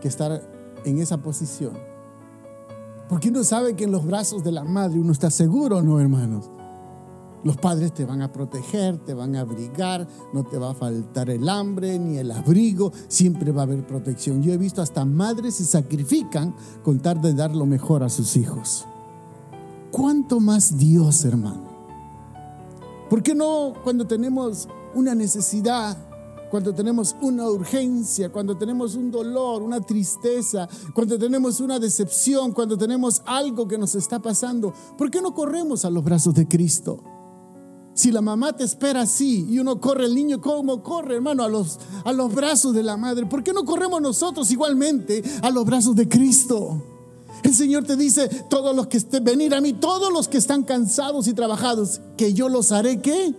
que 0.01 0.07
estar 0.07 0.41
en 0.83 0.97
esa 0.99 1.21
posición. 1.21 1.73
Porque 3.07 3.29
uno 3.29 3.43
sabe 3.43 3.75
que 3.75 3.83
en 3.85 3.91
los 3.91 4.05
brazos 4.05 4.43
de 4.43 4.51
la 4.51 4.63
madre 4.63 4.99
uno 4.99 5.11
está 5.11 5.29
seguro, 5.29 5.81
¿no, 5.81 5.99
hermanos? 5.99 6.49
Los 7.43 7.57
padres 7.57 7.93
te 7.93 8.05
van 8.05 8.21
a 8.21 8.31
proteger, 8.31 8.97
te 8.99 9.13
van 9.13 9.35
a 9.35 9.41
abrigar, 9.41 10.07
no 10.33 10.43
te 10.43 10.57
va 10.57 10.71
a 10.71 10.75
faltar 10.75 11.29
el 11.29 11.49
hambre 11.49 11.97
ni 11.97 12.17
el 12.17 12.31
abrigo, 12.31 12.91
siempre 13.07 13.51
va 13.51 13.61
a 13.61 13.65
haber 13.65 13.85
protección. 13.85 14.43
Yo 14.43 14.53
he 14.53 14.57
visto 14.57 14.81
hasta 14.81 15.05
madres 15.05 15.55
se 15.55 15.65
sacrifican 15.65 16.55
con 16.83 16.99
tal 16.99 17.21
de 17.21 17.33
dar 17.33 17.55
lo 17.55 17.65
mejor 17.65 18.03
a 18.03 18.09
sus 18.09 18.37
hijos. 18.37 18.85
¿Cuánto 19.91 20.39
más 20.39 20.77
Dios, 20.77 21.25
hermano? 21.25 21.69
¿Por 23.09 23.21
qué 23.21 23.35
no 23.35 23.73
cuando 23.83 24.07
tenemos 24.07 24.69
una 24.95 25.13
necesidad, 25.13 25.97
cuando 26.49 26.73
tenemos 26.73 27.15
una 27.21 27.49
urgencia, 27.49 28.31
cuando 28.31 28.57
tenemos 28.57 28.95
un 28.95 29.11
dolor, 29.11 29.61
una 29.61 29.81
tristeza, 29.81 30.67
cuando 30.93 31.17
tenemos 31.19 31.59
una 31.59 31.77
decepción, 31.77 32.53
cuando 32.53 32.77
tenemos 32.77 33.21
algo 33.25 33.67
que 33.67 33.77
nos 33.77 33.95
está 33.95 34.21
pasando, 34.21 34.73
¿por 34.97 35.11
qué 35.11 35.21
no 35.21 35.33
corremos 35.33 35.83
a 35.83 35.89
los 35.89 36.03
brazos 36.03 36.33
de 36.33 36.47
Cristo? 36.47 37.03
Si 37.93 38.11
la 38.11 38.21
mamá 38.21 38.53
te 38.53 38.63
espera 38.63 39.01
así 39.01 39.45
y 39.49 39.59
uno 39.59 39.79
corre, 39.81 40.05
el 40.05 40.15
niño 40.15 40.39
como 40.39 40.81
corre, 40.81 41.15
hermano, 41.15 41.43
a 41.43 41.49
los, 41.49 41.79
a 42.05 42.13
los 42.13 42.33
brazos 42.33 42.73
de 42.73 42.83
la 42.83 42.95
madre, 42.95 43.25
¿por 43.25 43.43
qué 43.43 43.51
no 43.51 43.65
corremos 43.65 44.01
nosotros 44.01 44.49
igualmente 44.51 45.21
a 45.41 45.49
los 45.49 45.65
brazos 45.65 45.95
de 45.95 46.07
Cristo? 46.07 46.81
El 47.43 47.55
Señor 47.55 47.83
te 47.85 47.95
dice, 47.95 48.29
todos 48.49 48.75
los 48.75 48.87
que 48.87 48.97
estén, 48.97 49.23
venir 49.23 49.53
a 49.55 49.61
mí, 49.61 49.73
todos 49.73 50.11
los 50.11 50.27
que 50.27 50.37
están 50.37 50.63
cansados 50.63 51.27
y 51.27 51.33
trabajados, 51.33 52.01
que 52.17 52.33
yo 52.33 52.49
los 52.49 52.71
haré 52.71 53.01
qué? 53.01 53.33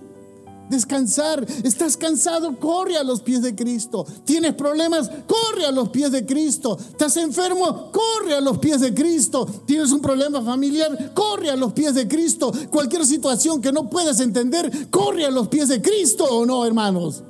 Descansar. 0.69 1.47
Estás 1.63 1.97
cansado, 1.97 2.59
corre 2.59 2.97
a 2.97 3.05
los 3.05 3.21
pies 3.21 3.43
de 3.43 3.55
Cristo. 3.55 4.07
Tienes 4.25 4.55
problemas, 4.55 5.11
corre 5.27 5.67
a 5.67 5.71
los 5.71 5.91
pies 5.91 6.11
de 6.11 6.25
Cristo. 6.25 6.79
Estás 6.79 7.17
enfermo, 7.19 7.91
corre 7.93 8.35
a 8.35 8.41
los 8.41 8.59
pies 8.59 8.81
de 8.81 8.95
Cristo. 8.95 9.47
Tienes 9.67 9.93
un 9.93 10.01
problema 10.01 10.41
familiar, 10.41 11.13
corre 11.15 11.51
a 11.51 11.57
los 11.57 11.73
pies 11.75 11.95
de 11.95 12.09
Cristo. 12.09 12.53
Cualquier 12.71 13.05
situación 13.05 13.61
que 13.61 13.73
no 13.73 13.91
puedas 13.91 14.19
entender, 14.21 14.89
corre 14.91 15.27
a 15.27 15.31
los 15.31 15.49
pies 15.49 15.69
de 15.69 15.83
Cristo 15.83 16.25
o 16.25 16.47
no, 16.47 16.65
hermanos. 16.65 17.23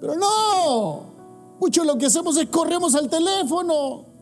Pero 0.00 0.16
no, 0.16 1.14
mucho 1.60 1.84
lo 1.84 1.96
que 1.96 2.06
hacemos 2.06 2.36
es 2.36 2.48
corremos 2.48 2.94
al 2.94 3.08
teléfono 3.08 4.13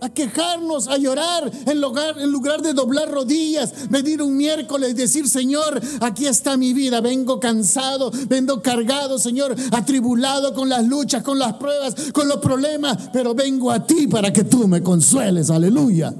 a 0.00 0.10
quejarnos, 0.10 0.88
a 0.88 0.98
llorar, 0.98 1.50
en 1.66 1.80
lugar, 1.80 2.18
en 2.18 2.30
lugar 2.30 2.62
de 2.62 2.74
doblar 2.74 3.10
rodillas, 3.10 3.88
venir 3.88 4.22
un 4.22 4.36
miércoles 4.36 4.90
y 4.90 4.94
decir, 4.94 5.28
Señor, 5.28 5.80
aquí 6.00 6.26
está 6.26 6.56
mi 6.56 6.72
vida, 6.72 7.00
vengo 7.00 7.40
cansado, 7.40 8.10
vengo 8.28 8.60
cargado, 8.62 9.18
Señor, 9.18 9.54
atribulado 9.72 10.52
con 10.54 10.68
las 10.68 10.86
luchas, 10.86 11.22
con 11.22 11.38
las 11.38 11.54
pruebas, 11.54 11.94
con 12.12 12.28
los 12.28 12.38
problemas, 12.38 13.10
pero 13.12 13.34
vengo 13.34 13.70
a 13.70 13.86
ti 13.86 14.06
para 14.06 14.32
que 14.32 14.44
tú 14.44 14.68
me 14.68 14.82
consueles, 14.82 15.50
aleluya. 15.50 16.14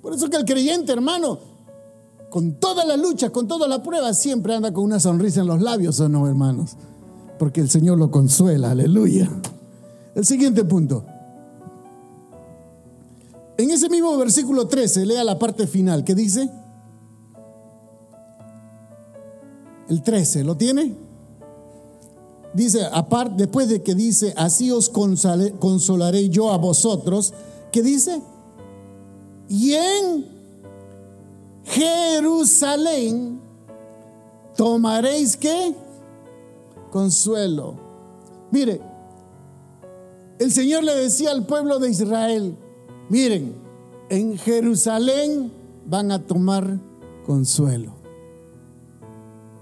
Por 0.00 0.14
eso 0.14 0.28
que 0.28 0.36
el 0.36 0.44
creyente, 0.44 0.92
hermano, 0.92 1.38
con 2.28 2.54
todas 2.58 2.86
las 2.86 2.98
luchas, 2.98 3.30
con 3.30 3.46
todas 3.46 3.68
las 3.68 3.80
pruebas, 3.80 4.18
siempre 4.18 4.54
anda 4.54 4.72
con 4.72 4.84
una 4.84 4.98
sonrisa 4.98 5.42
en 5.42 5.46
los 5.46 5.62
labios, 5.62 6.00
¿o 6.00 6.08
no, 6.08 6.26
hermanos? 6.26 6.76
Porque 7.38 7.60
el 7.60 7.70
Señor 7.70 7.98
lo 7.98 8.10
consuela, 8.10 8.72
aleluya. 8.72 9.30
El 10.14 10.24
siguiente 10.24 10.64
punto. 10.64 11.06
En 13.58 13.70
ese 13.70 13.88
mismo 13.88 14.16
versículo 14.16 14.66
13, 14.66 15.06
lea 15.06 15.24
la 15.24 15.38
parte 15.38 15.66
final, 15.66 16.04
¿qué 16.04 16.14
dice? 16.14 16.50
El 19.88 20.02
13, 20.02 20.44
¿lo 20.44 20.56
tiene? 20.56 20.96
Dice, 22.54 22.86
aparte, 22.92 23.34
después 23.36 23.68
de 23.68 23.82
que 23.82 23.94
dice, 23.94 24.34
así 24.36 24.70
os 24.70 24.90
consolaré 24.90 26.28
yo 26.28 26.50
a 26.50 26.58
vosotros, 26.58 27.32
¿qué 27.70 27.82
dice? 27.82 28.22
Y 29.48 29.72
en 29.74 30.26
Jerusalén 31.64 33.40
tomaréis 34.56 35.36
qué? 35.36 35.74
Consuelo. 36.90 37.74
Mire, 38.50 38.80
el 40.38 40.52
Señor 40.52 40.84
le 40.84 40.94
decía 40.94 41.30
al 41.30 41.46
pueblo 41.46 41.78
de 41.78 41.90
Israel, 41.90 42.56
miren, 43.12 43.54
en 44.08 44.38
Jerusalén 44.38 45.52
van 45.84 46.10
a 46.10 46.26
tomar 46.26 46.80
consuelo. 47.26 47.92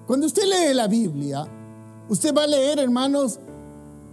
Cuando 0.06 0.26
usted 0.26 0.44
lee 0.44 0.72
la 0.72 0.86
Biblia, 0.86 1.48
usted 2.08 2.32
va 2.32 2.44
a 2.44 2.46
leer, 2.46 2.78
hermanos, 2.78 3.40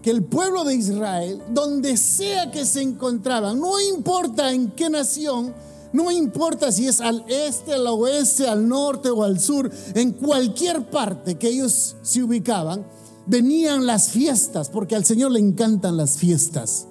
que 0.01 0.09
el 0.09 0.23
pueblo 0.23 0.63
de 0.63 0.73
Israel, 0.73 1.39
donde 1.51 1.97
sea 1.97 2.49
que 2.49 2.65
se 2.65 2.81
encontraban, 2.81 3.59
no 3.59 3.79
importa 3.79 4.51
en 4.51 4.71
qué 4.71 4.89
nación, 4.89 5.53
no 5.93 6.09
importa 6.09 6.71
si 6.71 6.87
es 6.87 6.99
al 6.99 7.23
este, 7.27 7.75
al 7.75 7.85
oeste, 7.85 8.47
al 8.47 8.67
norte 8.67 9.11
o 9.11 9.21
al 9.21 9.39
sur, 9.39 9.69
en 9.93 10.13
cualquier 10.13 10.89
parte 10.89 11.35
que 11.35 11.49
ellos 11.49 11.95
se 12.01 12.23
ubicaban, 12.23 12.87
venían 13.27 13.85
las 13.85 14.09
fiestas, 14.09 14.69
porque 14.69 14.95
al 14.95 15.05
Señor 15.05 15.29
le 15.29 15.39
encantan 15.39 15.95
las 15.95 16.17
fiestas. 16.17 16.86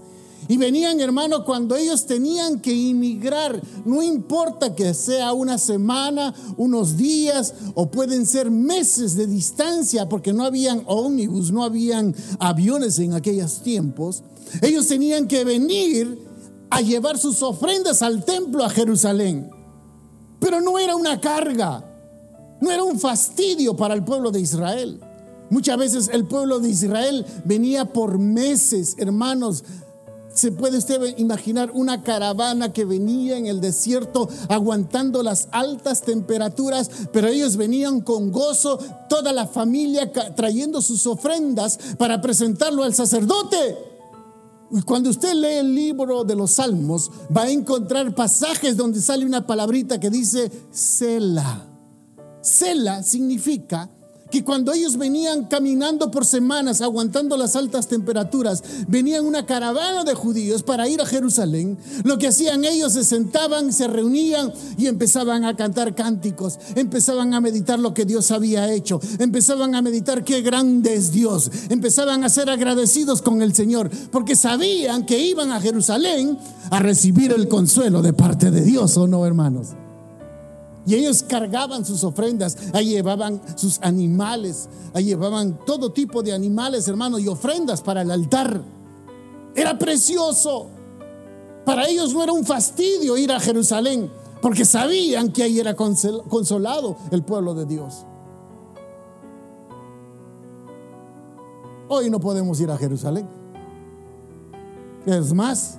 Y 0.48 0.56
venían, 0.56 1.00
hermano, 1.00 1.44
cuando 1.44 1.76
ellos 1.76 2.06
tenían 2.06 2.60
que 2.60 2.72
inmigrar, 2.72 3.60
no 3.84 4.02
importa 4.02 4.74
que 4.74 4.94
sea 4.94 5.32
una 5.32 5.58
semana, 5.58 6.34
unos 6.56 6.96
días 6.96 7.54
o 7.74 7.90
pueden 7.90 8.26
ser 8.26 8.50
meses 8.50 9.16
de 9.16 9.26
distancia, 9.26 10.08
porque 10.08 10.32
no 10.32 10.44
habían 10.44 10.82
ómnibus, 10.86 11.52
no 11.52 11.64
habían 11.64 12.14
aviones 12.38 12.98
en 12.98 13.14
aquellos 13.14 13.62
tiempos. 13.62 14.22
Ellos 14.62 14.86
tenían 14.86 15.26
que 15.26 15.44
venir 15.44 16.26
a 16.70 16.80
llevar 16.80 17.18
sus 17.18 17.42
ofrendas 17.42 18.02
al 18.02 18.24
templo 18.24 18.64
a 18.64 18.70
Jerusalén. 18.70 19.50
Pero 20.38 20.60
no 20.60 20.78
era 20.78 20.94
una 20.96 21.20
carga, 21.20 21.84
no 22.60 22.70
era 22.70 22.84
un 22.84 22.98
fastidio 22.98 23.76
para 23.76 23.94
el 23.94 24.04
pueblo 24.04 24.30
de 24.30 24.40
Israel. 24.40 25.00
Muchas 25.48 25.78
veces 25.78 26.10
el 26.12 26.26
pueblo 26.26 26.58
de 26.58 26.68
Israel 26.70 27.24
venía 27.44 27.84
por 27.84 28.18
meses, 28.18 28.96
hermanos. 28.98 29.64
¿Se 30.36 30.52
puede 30.52 30.76
usted 30.76 31.16
imaginar 31.16 31.70
una 31.72 32.02
caravana 32.02 32.70
que 32.70 32.84
venía 32.84 33.38
en 33.38 33.46
el 33.46 33.62
desierto 33.62 34.28
aguantando 34.50 35.22
las 35.22 35.48
altas 35.50 36.02
temperaturas, 36.02 36.90
pero 37.10 37.28
ellos 37.28 37.56
venían 37.56 38.02
con 38.02 38.30
gozo, 38.30 38.78
toda 39.08 39.32
la 39.32 39.46
familia 39.46 40.12
trayendo 40.12 40.82
sus 40.82 41.06
ofrendas 41.06 41.78
para 41.96 42.20
presentarlo 42.20 42.84
al 42.84 42.92
sacerdote? 42.92 43.78
Cuando 44.84 45.08
usted 45.08 45.32
lee 45.32 45.54
el 45.60 45.74
libro 45.74 46.22
de 46.22 46.36
los 46.36 46.50
Salmos, 46.50 47.10
va 47.34 47.44
a 47.44 47.50
encontrar 47.50 48.14
pasajes 48.14 48.76
donde 48.76 49.00
sale 49.00 49.24
una 49.24 49.46
palabrita 49.46 49.98
que 49.98 50.10
dice 50.10 50.52
Sela. 50.70 51.66
Sela 52.42 53.02
significa 53.02 53.88
que 54.30 54.44
cuando 54.44 54.72
ellos 54.72 54.96
venían 54.96 55.44
caminando 55.44 56.10
por 56.10 56.24
semanas, 56.24 56.80
aguantando 56.80 57.36
las 57.36 57.56
altas 57.56 57.88
temperaturas, 57.88 58.62
venían 58.88 59.24
una 59.24 59.46
caravana 59.46 60.04
de 60.04 60.14
judíos 60.14 60.62
para 60.62 60.88
ir 60.88 61.00
a 61.00 61.06
Jerusalén, 61.06 61.78
lo 62.04 62.18
que 62.18 62.28
hacían 62.28 62.64
ellos 62.64 62.92
se 62.92 63.04
sentaban, 63.04 63.72
se 63.72 63.86
reunían 63.86 64.52
y 64.76 64.86
empezaban 64.86 65.44
a 65.44 65.56
cantar 65.56 65.94
cánticos, 65.94 66.58
empezaban 66.74 67.34
a 67.34 67.40
meditar 67.40 67.78
lo 67.78 67.94
que 67.94 68.04
Dios 68.04 68.30
había 68.30 68.72
hecho, 68.72 69.00
empezaban 69.18 69.74
a 69.74 69.82
meditar 69.82 70.24
qué 70.24 70.42
grande 70.42 70.94
es 70.94 71.12
Dios, 71.12 71.50
empezaban 71.68 72.24
a 72.24 72.28
ser 72.28 72.50
agradecidos 72.50 73.22
con 73.22 73.42
el 73.42 73.54
Señor, 73.54 73.90
porque 74.10 74.36
sabían 74.36 75.06
que 75.06 75.18
iban 75.18 75.52
a 75.52 75.60
Jerusalén 75.60 76.38
a 76.70 76.80
recibir 76.80 77.32
el 77.32 77.48
consuelo 77.48 78.02
de 78.02 78.12
parte 78.12 78.50
de 78.50 78.62
Dios, 78.62 78.96
¿o 78.96 79.06
no, 79.06 79.24
hermanos? 79.24 79.68
Y 80.86 80.94
ellos 80.94 81.24
cargaban 81.24 81.84
sus 81.84 82.04
ofrendas, 82.04 82.56
ahí 82.72 82.90
llevaban 82.90 83.40
sus 83.56 83.80
animales, 83.82 84.68
ahí 84.94 85.06
llevaban 85.06 85.58
todo 85.66 85.90
tipo 85.90 86.22
de 86.22 86.32
animales, 86.32 86.86
hermano, 86.86 87.18
y 87.18 87.26
ofrendas 87.26 87.82
para 87.82 88.02
el 88.02 88.10
altar. 88.10 88.62
Era 89.54 89.76
precioso. 89.76 90.68
Para 91.64 91.88
ellos 91.88 92.14
no 92.14 92.22
era 92.22 92.32
un 92.32 92.44
fastidio 92.44 93.16
ir 93.16 93.32
a 93.32 93.40
Jerusalén, 93.40 94.08
porque 94.40 94.64
sabían 94.64 95.32
que 95.32 95.42
ahí 95.42 95.58
era 95.58 95.74
consolado 95.74 96.96
el 97.10 97.24
pueblo 97.24 97.54
de 97.54 97.66
Dios. 97.66 98.06
Hoy 101.88 102.10
no 102.10 102.20
podemos 102.20 102.60
ir 102.60 102.70
a 102.70 102.76
Jerusalén. 102.76 103.28
Es 105.04 105.32
más, 105.32 105.78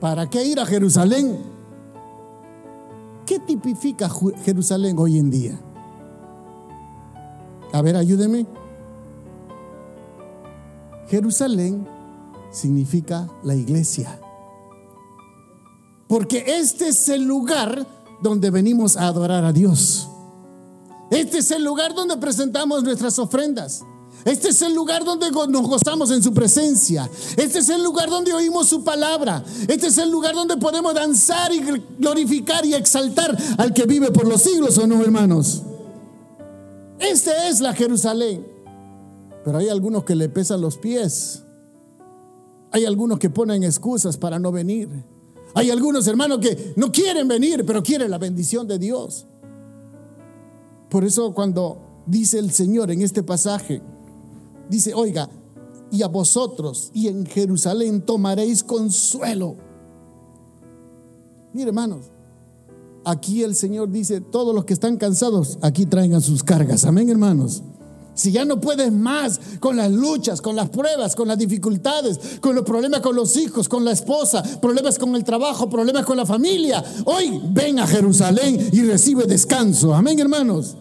¿para 0.00 0.28
qué 0.28 0.44
ir 0.44 0.58
a 0.60 0.64
Jerusalén? 0.64 1.57
¿Qué 3.48 3.54
tipifica 3.54 4.10
Jerusalén 4.44 4.98
hoy 4.98 5.18
en 5.18 5.30
día? 5.30 5.58
A 7.72 7.80
ver, 7.80 7.96
ayúdeme. 7.96 8.46
Jerusalén 11.08 11.88
significa 12.50 13.26
la 13.42 13.54
iglesia. 13.54 14.20
Porque 16.08 16.44
este 16.46 16.88
es 16.88 17.08
el 17.08 17.24
lugar 17.24 17.86
donde 18.22 18.50
venimos 18.50 18.98
a 18.98 19.06
adorar 19.06 19.46
a 19.46 19.52
Dios. 19.54 20.10
Este 21.10 21.38
es 21.38 21.50
el 21.50 21.64
lugar 21.64 21.94
donde 21.94 22.18
presentamos 22.18 22.84
nuestras 22.84 23.18
ofrendas. 23.18 23.82
Este 24.24 24.48
es 24.48 24.62
el 24.62 24.74
lugar 24.74 25.04
donde 25.04 25.30
nos 25.30 25.68
gozamos 25.68 26.10
en 26.10 26.22
su 26.22 26.32
presencia. 26.34 27.08
Este 27.36 27.60
es 27.60 27.68
el 27.68 27.82
lugar 27.82 28.10
donde 28.10 28.32
oímos 28.32 28.68
su 28.68 28.84
palabra. 28.84 29.44
Este 29.68 29.86
es 29.86 29.98
el 29.98 30.10
lugar 30.10 30.34
donde 30.34 30.56
podemos 30.56 30.94
danzar 30.94 31.52
y 31.52 31.60
glorificar 31.98 32.64
y 32.66 32.74
exaltar 32.74 33.36
al 33.56 33.72
que 33.72 33.86
vive 33.86 34.10
por 34.10 34.26
los 34.26 34.42
siglos, 34.42 34.76
¿o 34.78 34.86
no, 34.86 35.02
hermanos? 35.02 35.62
Esta 36.98 37.48
es 37.48 37.60
la 37.60 37.72
Jerusalén. 37.74 38.46
Pero 39.44 39.58
hay 39.58 39.68
algunos 39.68 40.04
que 40.04 40.14
le 40.14 40.28
pesan 40.28 40.60
los 40.60 40.76
pies. 40.76 41.42
Hay 42.70 42.84
algunos 42.84 43.18
que 43.18 43.30
ponen 43.30 43.64
excusas 43.64 44.16
para 44.16 44.38
no 44.38 44.52
venir. 44.52 44.88
Hay 45.54 45.70
algunos 45.70 46.06
hermanos 46.06 46.38
que 46.38 46.74
no 46.76 46.92
quieren 46.92 47.26
venir, 47.26 47.64
pero 47.64 47.82
quieren 47.82 48.10
la 48.10 48.18
bendición 48.18 48.66
de 48.68 48.78
Dios. 48.78 49.26
Por 50.90 51.04
eso 51.04 51.32
cuando 51.32 52.02
dice 52.06 52.38
el 52.38 52.50
Señor 52.50 52.90
en 52.90 53.02
este 53.02 53.22
pasaje, 53.22 53.82
dice, 54.68 54.94
oiga, 54.94 55.28
y 55.90 56.02
a 56.02 56.08
vosotros 56.08 56.90
y 56.92 57.08
en 57.08 57.26
Jerusalén 57.26 58.02
tomaréis 58.02 58.62
consuelo. 58.62 59.56
Mire, 61.52 61.68
hermanos, 61.68 62.06
aquí 63.04 63.42
el 63.42 63.54
Señor 63.54 63.90
dice, 63.90 64.20
todos 64.20 64.54
los 64.54 64.64
que 64.64 64.74
están 64.74 64.96
cansados, 64.96 65.58
aquí 65.62 65.86
traigan 65.86 66.20
sus 66.20 66.42
cargas. 66.42 66.84
Amén, 66.84 67.08
hermanos. 67.08 67.62
Si 68.14 68.32
ya 68.32 68.44
no 68.44 68.60
puedes 68.60 68.92
más 68.92 69.40
con 69.60 69.76
las 69.76 69.92
luchas, 69.92 70.40
con 70.40 70.56
las 70.56 70.68
pruebas, 70.70 71.14
con 71.14 71.28
las 71.28 71.38
dificultades, 71.38 72.18
con 72.40 72.56
los 72.56 72.64
problemas 72.64 73.00
con 73.00 73.14
los 73.14 73.36
hijos, 73.36 73.68
con 73.68 73.84
la 73.84 73.92
esposa, 73.92 74.42
problemas 74.60 74.98
con 74.98 75.14
el 75.14 75.22
trabajo, 75.22 75.70
problemas 75.70 76.04
con 76.04 76.16
la 76.16 76.26
familia, 76.26 76.84
hoy 77.04 77.40
ven 77.52 77.78
a 77.78 77.86
Jerusalén 77.86 78.70
y 78.72 78.82
recibe 78.82 79.24
descanso. 79.24 79.94
Amén, 79.94 80.18
hermanos. 80.18 80.76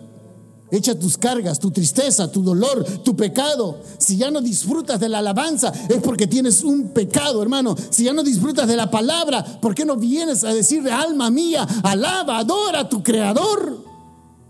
Echa 0.69 0.99
tus 0.99 1.17
cargas, 1.17 1.59
tu 1.59 1.71
tristeza, 1.71 2.29
tu 2.29 2.41
dolor, 2.41 2.83
tu 3.03 3.15
pecado. 3.15 3.79
Si 3.97 4.17
ya 4.17 4.29
no 4.29 4.41
disfrutas 4.41 4.99
de 4.99 5.07
la 5.07 5.19
alabanza, 5.19 5.71
es 5.87 6.01
porque 6.01 6.27
tienes 6.27 6.61
un 6.63 6.89
pecado, 6.89 7.41
hermano. 7.41 7.75
Si 7.89 8.03
ya 8.03 8.11
no 8.11 8.21
disfrutas 8.21 8.67
de 8.67 8.75
la 8.75 8.91
palabra, 8.91 9.43
¿por 9.61 9.73
qué 9.73 9.85
no 9.85 9.95
vienes 9.95 10.43
a 10.43 10.53
decirle, 10.53 10.91
alma 10.91 11.31
mía, 11.31 11.65
alaba, 11.83 12.39
adora 12.39 12.81
a 12.81 12.89
tu 12.89 13.01
creador? 13.01 13.77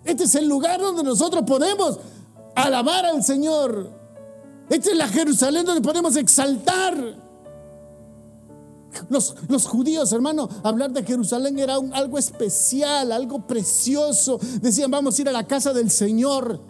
Este 0.04 0.24
es 0.24 0.34
el 0.36 0.48
lugar 0.48 0.82
donde 0.82 1.04
nosotros 1.04 1.44
podemos 1.46 2.00
alabar 2.56 3.06
al 3.06 3.24
Señor. 3.24 3.92
Esta 4.70 4.92
es 4.92 4.98
la 4.98 5.08
Jerusalén 5.08 5.66
donde 5.66 5.82
podemos 5.82 6.16
exaltar. 6.16 7.27
Los, 9.10 9.66
judíos, 9.68 10.12
hermano, 10.12 10.50
hablar 10.64 10.92
de 10.92 11.04
Jerusalén 11.04 11.60
era 11.60 11.76
algo 11.94 12.18
especial, 12.18 13.12
algo 13.12 13.46
precioso. 13.46 14.40
Decían, 14.62 14.92
vamos 14.92 15.18
a 15.18 15.22
ir 15.22 15.30
a 15.30 15.32
la 15.32 15.48
casa 15.48 15.74
del 15.74 15.92
Señor. 15.92 16.62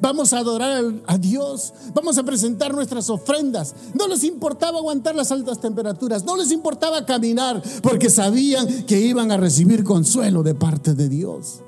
Vamos 0.00 0.32
a 0.32 0.38
adorar 0.38 0.84
a 1.08 1.18
Dios, 1.18 1.74
vamos 1.92 2.16
a 2.16 2.22
presentar 2.22 2.72
nuestras 2.72 3.10
ofrendas. 3.10 3.74
No 3.98 4.06
les 4.06 4.22
importaba 4.22 4.78
aguantar 4.78 5.16
las 5.16 5.32
altas 5.32 5.60
temperaturas, 5.60 6.24
no 6.24 6.36
les 6.36 6.52
importaba 6.52 7.04
caminar, 7.04 7.60
porque 7.82 8.08
sabían 8.08 8.84
que 8.84 9.00
iban 9.00 9.32
a 9.32 9.36
recibir 9.38 9.82
consuelo 9.82 10.44
de 10.44 10.54
parte 10.54 10.94
de 10.94 11.08
Dios. 11.08 11.62